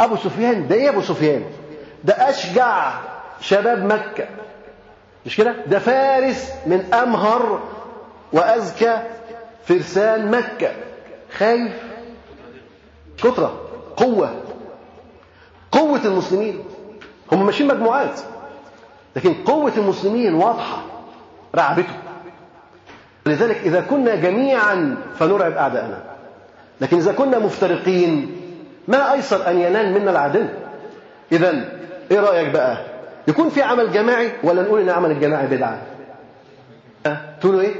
[0.00, 0.68] أبو سفيان.
[0.68, 1.42] ده إيه أبو سفيان؟
[2.04, 2.90] ده أشجع
[3.40, 4.24] شباب مكة.
[5.26, 7.60] مش كده؟ ده فارس من أمهر
[8.32, 9.02] وأزكى
[9.64, 10.70] فرسان مكة.
[11.38, 11.72] خايف.
[13.18, 13.60] كترة.
[13.96, 14.42] قوة.
[15.72, 16.64] قوة المسلمين.
[17.32, 18.20] هم ماشيين مجموعات.
[19.16, 20.82] لكن قوة المسلمين واضحة.
[21.54, 21.94] رعبته
[23.26, 26.02] لذلك إذا كنا جميعا فنرعب أعداءنا.
[26.80, 28.36] لكن إذا كنا مفترقين
[28.88, 30.48] ما أيسر أن ينال منا العدل؟
[31.32, 31.50] إذا
[32.10, 32.76] إيه رأيك بقى؟
[33.30, 35.78] يكون في عمل جماعي ولا نقول إن عمل الجماعي بدعة؟
[37.06, 37.74] أه؟ تقولوا إيه؟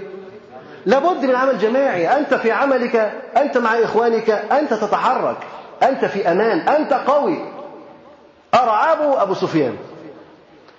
[0.86, 2.08] لابد من عمل جماعي.
[2.08, 5.36] أنت في عملك أنت مع إخوانك أنت تتحرك
[5.82, 7.38] أنت في أمان أنت قوي.
[8.54, 9.76] أرعبوا أبو سفيان؟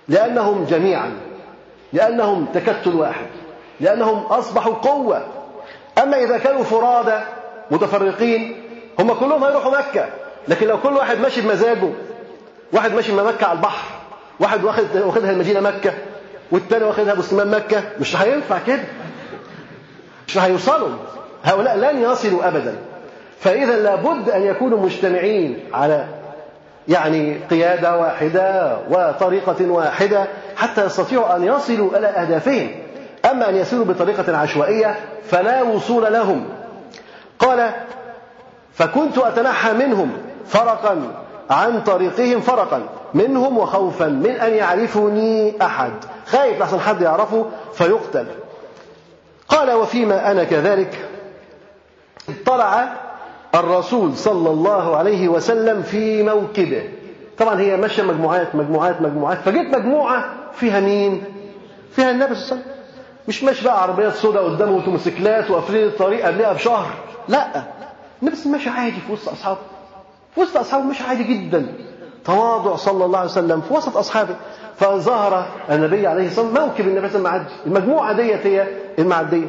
[0.08, 1.12] لأنهم جميعا
[1.92, 3.26] لأنهم تكتل واحد
[3.80, 5.26] لأنهم أصبحوا قوة.
[6.02, 7.20] أما إذا كانوا فرادى
[7.70, 8.62] متفرقين
[8.98, 10.06] هم كلهم هيروحوا مكة.
[10.48, 11.88] لكن لو كل واحد ماشي بمزاجه
[12.72, 14.01] واحد ماشي من مكة على البحر
[14.42, 15.92] واحد واخد واخدها المدينة مكة
[16.52, 17.82] والتاني واخدها أبو سليمان مكة.
[18.00, 18.82] مش هينفع كده.
[20.28, 20.88] مش هيوصلوا
[21.44, 22.74] هؤلاء لن يصلوا أبدا.
[23.40, 26.06] فإذا لابد أن يكونوا مجتمعين على
[26.88, 30.26] يعني قيادة واحدة وطريقة واحدة
[30.56, 32.70] حتى يستطيعوا أن يصلوا إلى أهدافهم.
[33.30, 34.96] أما أن يسيروا بطريقة عشوائية
[35.30, 36.44] فلا وصول لهم.
[37.38, 37.70] قال
[38.74, 40.12] فكنت أتنحى منهم
[40.46, 41.21] فرقا
[41.52, 42.82] عن طريقهم فرقا
[43.14, 45.92] منهم وخوفا من أن يعرفني أحد.
[46.26, 48.26] خايف لحسن حد يعرفه فيقتل.
[49.48, 51.08] قال وفيما أنا كذلك؟
[52.28, 52.92] اطلع
[53.54, 56.88] الرسول صلى الله عليه وسلم في موكبه.
[57.38, 59.38] طبعا هي ماشية مجموعات مجموعات مجموعات.
[59.38, 61.24] فجيت مجموعة فيها مين؟
[61.92, 62.72] فيها النبي صلى الله عليه وسلم.
[63.28, 66.86] مش ماشي بقى عربيات سوداء قدامه وموتوسيكلات وقافلين الطريق قبلها بشهر.
[67.28, 67.62] لا
[68.22, 69.58] النبي ماشي عادي في وسط أصحابه.
[70.34, 71.66] في وسط أصحابه ماشي عادي جدا.
[72.24, 74.36] تواضع صلى الله عليه وسلم في وسط أصحابه.
[74.76, 78.66] فظهر النبي عليه الصلاة والسلام موكب النبي صلى الله عليه وسلم المجموعة ديت هي
[78.98, 79.46] المعدية.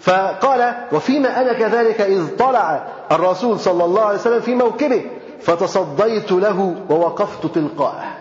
[0.00, 5.02] فقال وفيما أنا كذلك إذ طلع الرسول صلى الله عليه وسلم في موكبه
[5.40, 8.14] فتصديت له ووقفت تلقائه.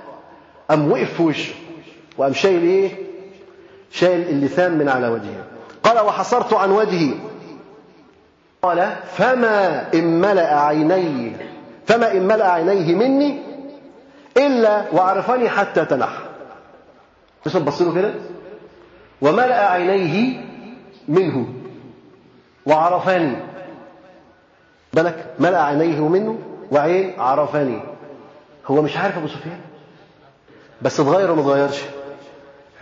[0.71, 1.53] أم وقف في وشه.
[2.17, 2.91] وأم شايل إيه؟
[3.91, 5.43] شايل اللثام من على وجهه.
[5.83, 7.13] قال وحصرت عن وجهي.
[8.61, 11.49] قال فما إن ملأ عينيه
[11.89, 13.39] فما إن ملأ عينيه مني
[14.37, 16.23] إلا وعرفني حتى تنحى
[17.45, 18.13] بس بص له كده.
[19.21, 20.41] وملأ عينيه
[21.07, 21.47] منه.
[22.65, 23.35] وعرفني.
[24.93, 26.39] بالك ملأ عينيه منه
[26.71, 27.79] وعين عرفني.
[28.67, 29.59] هو مش عارف أبو سفيان؟
[30.81, 31.81] بس اتغير وما اتغيرش.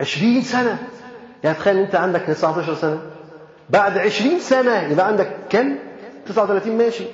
[0.00, 0.78] 20 سنة.
[1.44, 3.00] يعني تخيل أنت عندك 19 سنة.
[3.70, 5.74] بعد 20 سنة يبقى عندك كم؟
[6.26, 7.04] 39 ماشي.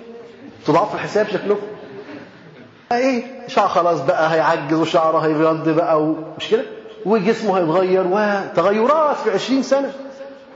[0.67, 1.57] تضعف الحساب شكله
[2.97, 6.63] إيه شعر خلاص بقى هيعجز وشعره هيبيض بقى ومش كده
[7.07, 9.93] وجسمه هيتغير وتغيرات في 20 سنة.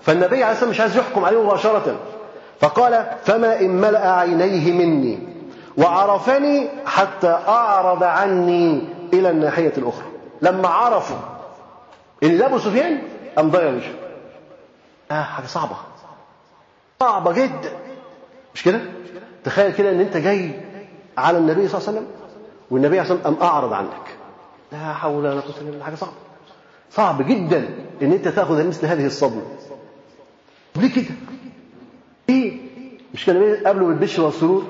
[0.02, 1.96] فالنبي عليه الصلاة مش عايز يحكم عليه مباشرة.
[2.60, 5.18] فقال فما إن ملأ عينيه مني
[5.78, 8.82] وعرفني حتى أعرض عني
[9.12, 10.06] إلى الناحية الأخرى.
[10.42, 11.16] لما عرفوا
[12.22, 12.98] إن ابو سفيان
[13.36, 13.92] قام ضيع وجهه
[15.10, 15.76] آه حاجة صعبة.
[17.00, 17.70] صعبة جدا.
[18.54, 18.80] مش كده؟
[19.44, 20.60] تخيل كده إن أنت جاي
[21.18, 22.06] على النبي صلى الله عليه وسلم
[22.70, 24.16] والنبي عليه والسلام أعرض عنك؟
[24.72, 26.12] لا حول ولا قوة إلا بالله حاجة صعبة.
[26.90, 27.68] صعب جدا
[28.02, 29.42] إن أنت تأخذ مثل هذه الصدمة.
[30.76, 31.14] ليه كده؟
[32.28, 32.60] إيه؟
[33.14, 34.64] مش كان النبي قبله بالبشر والسرور؟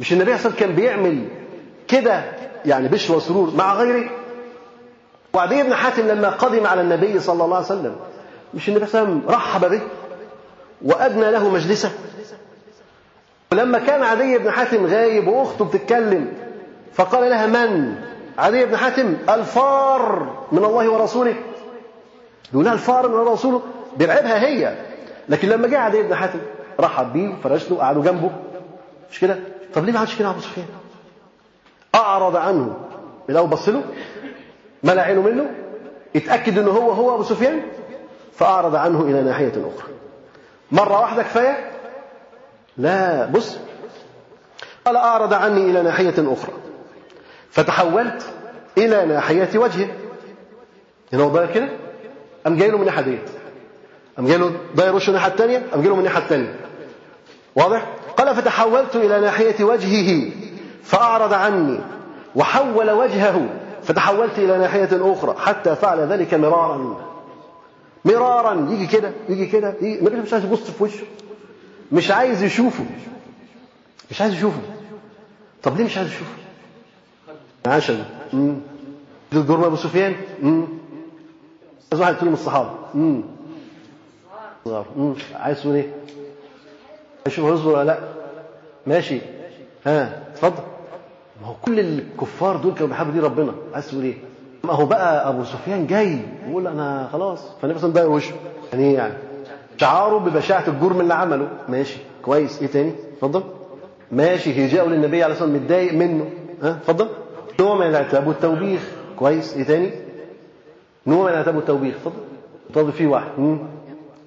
[0.00, 1.28] مش النبي عليه كان بيعمل
[1.88, 2.24] كده؟
[2.64, 4.10] يعني بشر وسرور مع غيره؟
[5.34, 7.96] وعدي بن حاتم لما قدم على النبي صلى الله عليه وسلم
[8.54, 9.80] مش النبي صلى الله عليه وسلم رحب به
[10.82, 11.90] وأدنى له مجلسه؟
[13.52, 16.32] ولما كان عدي بن حاتم غايب وأخته بتتكلم
[16.92, 17.94] فقال لها من؟
[18.38, 19.16] عدي بن حاتم.
[19.28, 21.34] الفار من الله ورسوله.
[22.52, 23.62] يقول لها الفار من الله ورسوله.
[23.96, 24.76] بيرعبها هي.
[25.28, 26.38] لكن لما جه عدي بن حاتم
[26.80, 28.30] رحب بيه وفرش له وقعدوا جنبه.
[29.10, 29.38] مش كده؟
[29.74, 30.66] طب ليه ما عادش كده أبو سفيان؟
[31.94, 32.76] أعرض عنه.
[33.30, 33.82] الأول بص له.
[34.82, 35.50] ملأ عينه منه.
[36.16, 37.62] اتأكد إنه هو هو أبو سفيان.
[38.32, 39.92] فأعرض عنه إلى ناحية أخرى.
[40.72, 41.70] مرة واحدة كفاية.
[42.76, 43.58] لا بص.
[44.84, 46.52] قال أعرض عني إلى ناحية أخرى.
[47.50, 48.22] فتحولت
[48.78, 49.88] إلى ناحية وجهه
[51.12, 51.68] هنا هو ضاير كده؟
[52.44, 53.28] قام جاي له من الناحية ديت؟
[54.16, 56.54] قام جاي له ضاير وشه الناحية الثانية قام جاي له من الناحية الثانية
[57.56, 57.86] واضح؟
[58.16, 60.30] قال فتحولت إلى ناحية وجهه
[60.82, 61.80] فأعرض عني
[62.34, 63.48] وحول وجهه
[63.82, 67.06] فتحولت إلى ناحية أخرى حتى فعل ذلك مرارا.
[68.04, 68.66] مرارا.
[68.70, 70.00] يجي كده يجي كده يجي.
[70.02, 71.04] مش عايز يبص في وشه.
[71.92, 72.84] مش عايز يشوفه.
[74.10, 74.60] مش عايز يشوفه.
[75.62, 76.30] طب ليه مش عايز يشوفه؟
[78.34, 78.56] امم
[79.32, 80.14] دور أبو سفيان.
[81.92, 82.70] عايز واحد من الصحابة.
[82.94, 83.22] امم
[85.34, 85.90] عايز تقول إيه؟
[87.26, 87.98] أشوف يصبر ولا لأ.
[88.86, 89.20] ماشي.
[89.86, 90.62] ها اتفضل.
[91.42, 93.52] ما هو كل الكفار دول كانوا بيحبوا دين ربنا.
[93.74, 94.14] عايز تقول إيه؟
[94.64, 97.40] ما هو بقى أبو سفيان جاي يقول أنا خلاص.
[97.62, 98.34] فالنبي صلى الله عليه وسلم وشه.
[98.72, 99.14] يعني إيه يعني
[99.76, 101.48] شعاره ببشاعة الجرم اللي عمله.
[101.68, 101.96] ماشي.
[102.22, 102.62] كويس.
[102.62, 103.42] إيه تاني؟ اتفضل.
[104.12, 104.66] ماشي.
[104.66, 106.30] هجاءه للنبي عليه الصلاة والسلام متضايق منه.
[106.62, 107.08] ها؟ اتفضل.
[107.60, 108.80] نوع من العتاب والتوبيخ
[109.18, 109.56] كويس.
[109.56, 109.90] إيه تاني؟
[111.06, 112.20] نوع من العتاب والتوبيخ اتفضل
[112.70, 113.58] اتفضل فيه واحد.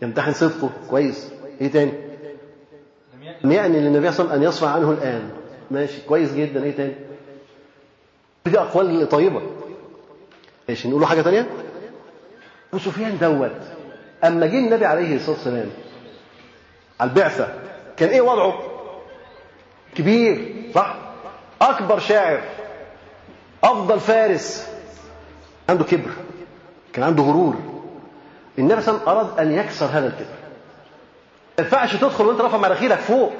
[0.01, 0.69] يمتحن صدقه.
[0.89, 1.32] كويس.
[1.61, 1.91] إيه تاني؟
[3.43, 5.30] لم يعني للنبي صلى الله عليه وسلم أن يصفع عنه الآن.
[5.71, 6.01] ماشي.
[6.07, 6.63] كويس جدا.
[6.63, 6.93] إيه تاني؟
[8.45, 9.41] دي أقوال طيبة.
[10.69, 10.89] ماشي.
[10.89, 11.49] نقول حاجة تانية؟
[12.73, 13.61] أبو سفيان دوت.
[14.23, 15.69] أما جه النبي عليه الصلاة والسلام
[16.99, 17.53] على البعثة
[17.97, 18.61] كان إيه وضعه؟
[19.95, 20.53] كبير.
[20.75, 20.95] صح؟
[21.61, 22.41] أكبر شاعر.
[23.64, 24.68] أفضل فارس.
[25.70, 26.12] عنده كبر.
[26.93, 27.55] كان عنده غرور.
[28.60, 30.39] النبي صلى الله عليه وسلم أراد أن يكسر هذا الكبر.
[31.60, 33.32] ما ينفعش تدخل وأنت رافع مناخيرك فوق.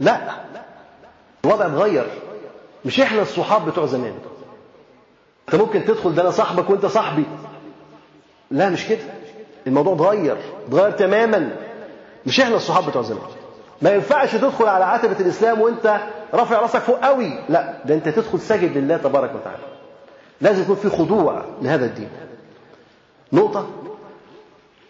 [0.00, 0.20] لا.
[1.44, 2.06] الوضع اتغير.
[2.84, 4.18] مش إحنا الصحاب بتوع زمان.
[5.48, 7.24] أنت ممكن تدخل ده أنا صاحبك وأنت صاحبي.
[8.50, 8.98] لا مش كده.
[9.66, 10.36] الموضوع اتغير.
[10.68, 11.56] اتغير تماما.
[12.26, 13.28] مش إحنا الصحاب بتوع زمان.
[13.82, 16.00] ما ينفعش تدخل على عتبة الإسلام وأنت
[16.34, 17.38] رافع راسك فوق قوي.
[17.48, 19.62] لا ده أنت تدخل ساجد لله تبارك وتعالى.
[20.40, 22.08] لازم يكون في خضوع لهذا الدين.
[23.32, 23.70] نقطة.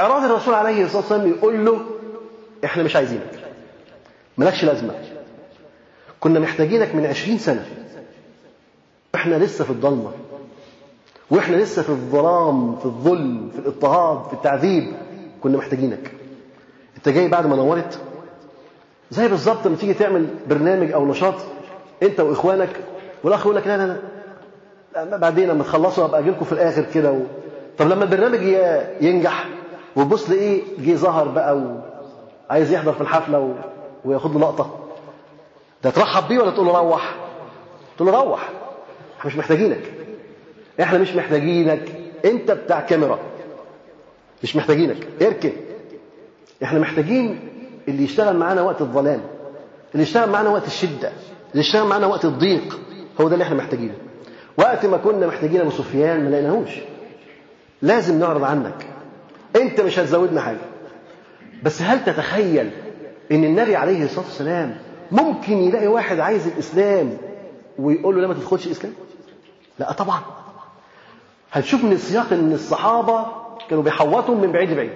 [0.01, 1.81] أراد الرسول عليه الصلاة والسلام يقول له
[2.65, 3.31] إحنا مش عايزينك.
[4.39, 4.95] مالكش لازمة.
[6.21, 7.67] كنا محتاجينك من عشرين سنة.
[9.15, 10.13] إحنا لسه في الضلمة.
[11.31, 14.93] وإحنا لسه في الظلام في الظلم في الاضطهاد في التعذيب.
[15.43, 16.13] كنا محتاجينك.
[16.97, 18.01] أنت جاي بعد ما نورت
[19.11, 21.35] زي بالظبط لما تيجي تعمل برنامج أو نشاط
[22.03, 22.69] أنت وإخوانك
[23.25, 23.97] والأخ يقول لك لا لا
[25.05, 25.17] لا.
[25.17, 27.19] بعدين لما تخلصوا أبقى أجي في الآخر كده و...
[27.79, 28.41] طب لما البرنامج
[29.01, 29.49] ينجح
[29.97, 31.63] وتبص لايه جه ظهر بقى
[32.51, 33.53] وعايز يحضر في الحفلة و...
[34.05, 34.79] وياخد له لقطة
[35.85, 37.15] ده ترحب بيه ولا تقول له روح؟
[37.97, 38.49] تقول له روح
[39.21, 39.81] إحنا مش محتاجينك.
[40.81, 41.83] إحنا مش محتاجينك.
[42.25, 43.19] أنت بتاع كاميرا.
[44.43, 45.09] مش محتاجينك.
[45.23, 45.53] اركن.
[46.63, 47.49] إحنا محتاجين
[47.89, 49.21] اللي يشتغل معانا وقت الظلام
[49.93, 51.09] اللي يشتغل معانا وقت الشدة
[51.51, 52.81] اللي يشتغل معانا وقت الضيق
[53.21, 53.95] هو ده اللي إحنا محتاجينه.
[54.59, 56.71] وقت ما كنا محتاجين أبو سفيان ما لقيناهوش.
[57.83, 58.87] لازم نعرض عنك.
[59.57, 60.59] انت مش هتزودنا حاجة.
[61.63, 62.71] بس هل تتخيل
[63.33, 64.77] إن النبي عليه الصلاة والسلام
[65.13, 67.17] ممكن يلاقي واحد عايز الإسلام
[67.79, 68.93] ويقول له لا ما تدخلش الإسلام؟
[69.79, 70.21] لا طبعا.
[71.53, 73.27] هنشوف من السياق إن الصحابة
[73.71, 74.93] كانوا بيحوطوا من بعيد لبعيد.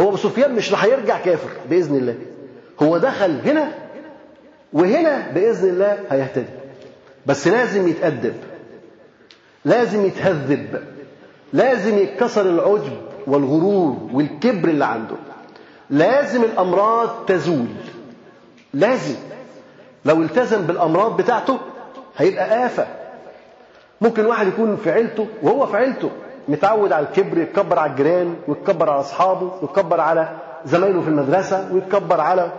[0.00, 2.14] هو أبو سفيان مش راح يرجع كافر بإذن الله.
[2.82, 3.72] هو دخل هنا
[4.72, 6.46] وهنا بإذن الله هيهتدي.
[7.26, 8.34] بس لازم يتأدب
[9.64, 10.82] لازم يتهذب
[11.52, 15.16] لازم يتكسر العجب والغرور والكبر اللي عنده.
[15.90, 17.66] لازم الأمراض تزول.
[18.74, 19.16] لازم.
[20.04, 21.58] لو التزم بالأمراض بتاعته
[22.16, 22.86] هيبقى آفة.
[24.00, 26.10] ممكن واحد يكون في عيلته وهو في عيلته.
[26.48, 30.28] متعود على الكبر يتكبر على الجيران ويتكبر على أصحابه ويتكبر على
[30.64, 32.50] زمايله في المدرسة ويتكبر على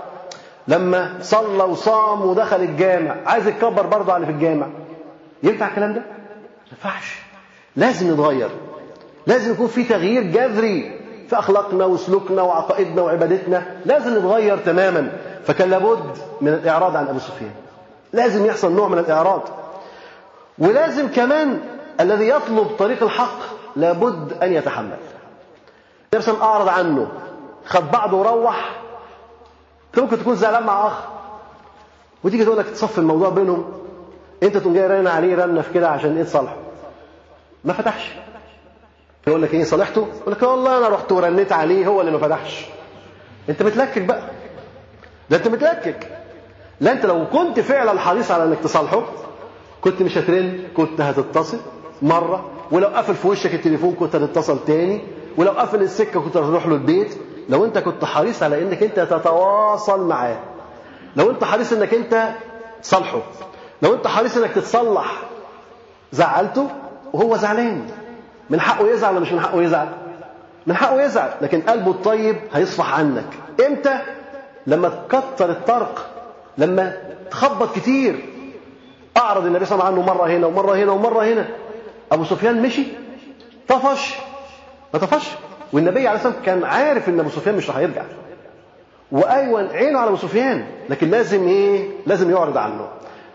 [0.68, 4.68] لما صلى وصام ودخل الجامع عايز يتكبر برضه على اللي في الجامع.
[5.44, 7.20] ينفع الكلام ده؟ ما ينفعش.
[7.76, 8.50] لازم يتغير.
[9.28, 13.66] لازم يكون في تغيير جذري في أخلاقنا وسلوكنا وعقائدنا وعبادتنا.
[13.86, 15.12] لازم نتغير تماما.
[15.46, 17.52] فكان لابد من الإعراض عن أبو سفيان.
[18.14, 19.42] لازم يحصل نوع من الإعراض.
[20.60, 21.60] ولازم كمان
[22.00, 23.40] الذي يطلب طريق الحق
[23.76, 24.98] لابد أن يتحمل.
[26.14, 27.08] النبي اعرض عنه.
[27.66, 28.72] خد بعضه وروح.
[29.98, 31.04] ممكن تكون زعلان مع أخ.
[32.24, 33.74] وتيجي تقول لك تصفي الموضوع بينهم.
[34.44, 36.56] أنت تقوم جاي رن عليه رنه في كده عشان إيه تصالحه
[37.64, 38.12] ما فتحش.
[39.28, 42.66] يقول لك إيه صالحته؟ يقول لك والله أنا رحت ورنيت عليه هو اللي ما فتحش.
[43.50, 44.22] أنت متلكك بقى.
[45.30, 46.18] ده أنت متلكك.
[46.82, 49.04] لا أنت لو كنت فعلا حريص على إنك تصالحه
[49.82, 51.58] كنت مش هترن كنت هتتصل
[52.02, 52.50] مرة.
[52.72, 55.02] ولو قفل في وشك التليفون كنت هتتصل تاني
[55.38, 57.18] ولو قفل السكة كنت هتروح له البيت.
[57.50, 60.38] لو انت كنت حريص على انك انت تتواصل معاه.
[61.16, 62.30] لو انت حريص انك انت
[62.84, 63.22] تصالحه.
[63.82, 65.22] لو انت حريص انك تتصلح
[66.12, 66.68] زعلته
[67.14, 67.88] وهو زعلان.
[68.50, 69.88] من حقه يزعل ولا مش من حقه يزعل؟
[70.68, 71.30] من حقه يزعل.
[71.42, 73.26] لكن قلبه الطيب هيصفح عنك.
[73.68, 74.00] إمتى؟
[74.68, 76.10] لما تكتر الطرق.
[76.58, 76.98] لما
[77.32, 78.26] تخبط كتير.
[79.18, 81.48] أعرض النبي صلى الله عليه وسلم عنه مرة هنا ومرة هنا ومرة هنا.
[82.12, 82.84] أبو سفيان مشي
[83.68, 84.16] طفش
[84.94, 85.30] ما طفش.
[85.74, 88.04] والنبي عليه الصلاة والسلام كان عارف إن أبو سفيان مش راح يرجع.
[89.12, 92.88] وأيوة عينه على أبو سفيان لكن لازم إيه؟ لازم يعرض عنه.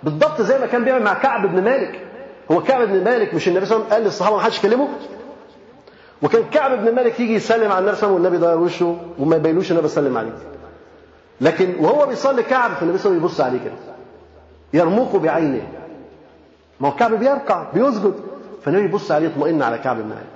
[0.02, 2.00] بالضبط زي ما كان بيعمل مع كعب بن مالك.
[2.52, 4.88] هو كعب بن مالك مش النبي صلى الله عليه وسلم قال للصحابة ما حدش يكلمه؟
[6.22, 8.96] وكان كعب بن مالك يجي يسلم على النبي صلى الله عليه وسلم والنبي ضيع وشه
[9.18, 10.32] وما يبينوش إن أنا بسلم عليه.
[11.40, 13.74] لكن وهو بيصلي كعب فالنبي صلى الله عليه وسلم يبص عليه كده.
[14.72, 15.68] يرمقه بعينه.
[16.80, 18.14] ما هو كعب بيركع بيسجد.
[18.64, 20.26] فالنبي يبص عليه يطمئن على كعب بن مالك.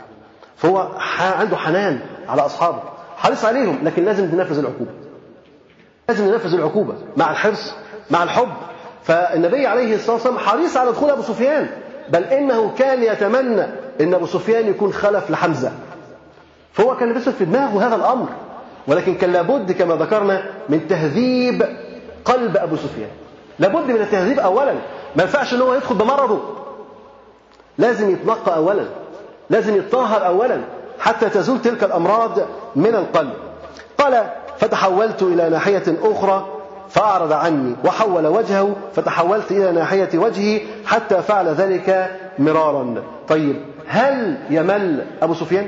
[0.56, 0.88] فهو
[1.20, 2.82] عنده حنان على أصحابه.
[3.16, 4.90] حريص عليهم لكن لازم تنفذ العقوبة.
[6.08, 6.94] لازم ننفذ العقوبة.
[7.16, 7.74] مع الحرص
[8.10, 8.52] مع الحب.
[9.02, 11.68] فالنبي عليه الصلاة والسلام حريص على دخول أبو سفيان.
[12.08, 13.66] بل إنه كان يتمنى
[14.00, 15.72] إن أبو سفيان يكون خلف لحمزة.
[16.72, 18.28] فهو كان بيصف في دماغه هذا الأمر.
[18.86, 21.66] ولكن كان لابد كما ذكرنا من تهذيب
[22.24, 23.10] قلب أبو سفيان.
[23.58, 24.72] لابد من التهذيب اولا.
[25.16, 26.55] ما ينفعش إن هو يدخل بمرضه.
[27.78, 28.84] لازم يتنقى اولا.
[29.50, 30.60] لازم يتطهر اولا
[30.98, 32.38] حتى تزول تلك الأمراض
[32.76, 33.32] من القلب.
[33.98, 34.26] قال
[34.58, 36.46] فتحولت إلى ناحية أخرى
[36.90, 43.02] فأعرض عني وحول وجهه فتحولت إلى ناحية وجهه حتى فعل ذلك مرارا.
[43.28, 43.56] طيب
[43.86, 45.66] هل يمل أبو سفيان؟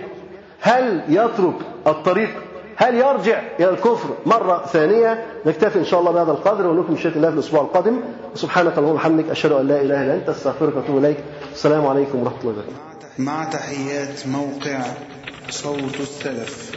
[0.60, 1.54] هل يترك
[1.86, 2.30] الطريق
[2.80, 7.28] هل يرجع إلى الكفر مرة ثانية؟ نكتفي إن شاء الله بهذا القدر ونكمل بشيء الله
[7.28, 8.00] في الأسبوع القادم.
[8.34, 11.16] سبحانك اللهم وبحمدك أشهد أن لا إله إلا أنت أستغفرك وأتوب إليك.
[11.52, 12.76] السلام عليكم ورحمة الله وبركاته.
[13.18, 14.80] مع تحيات موقع
[15.50, 16.70] صوت السلف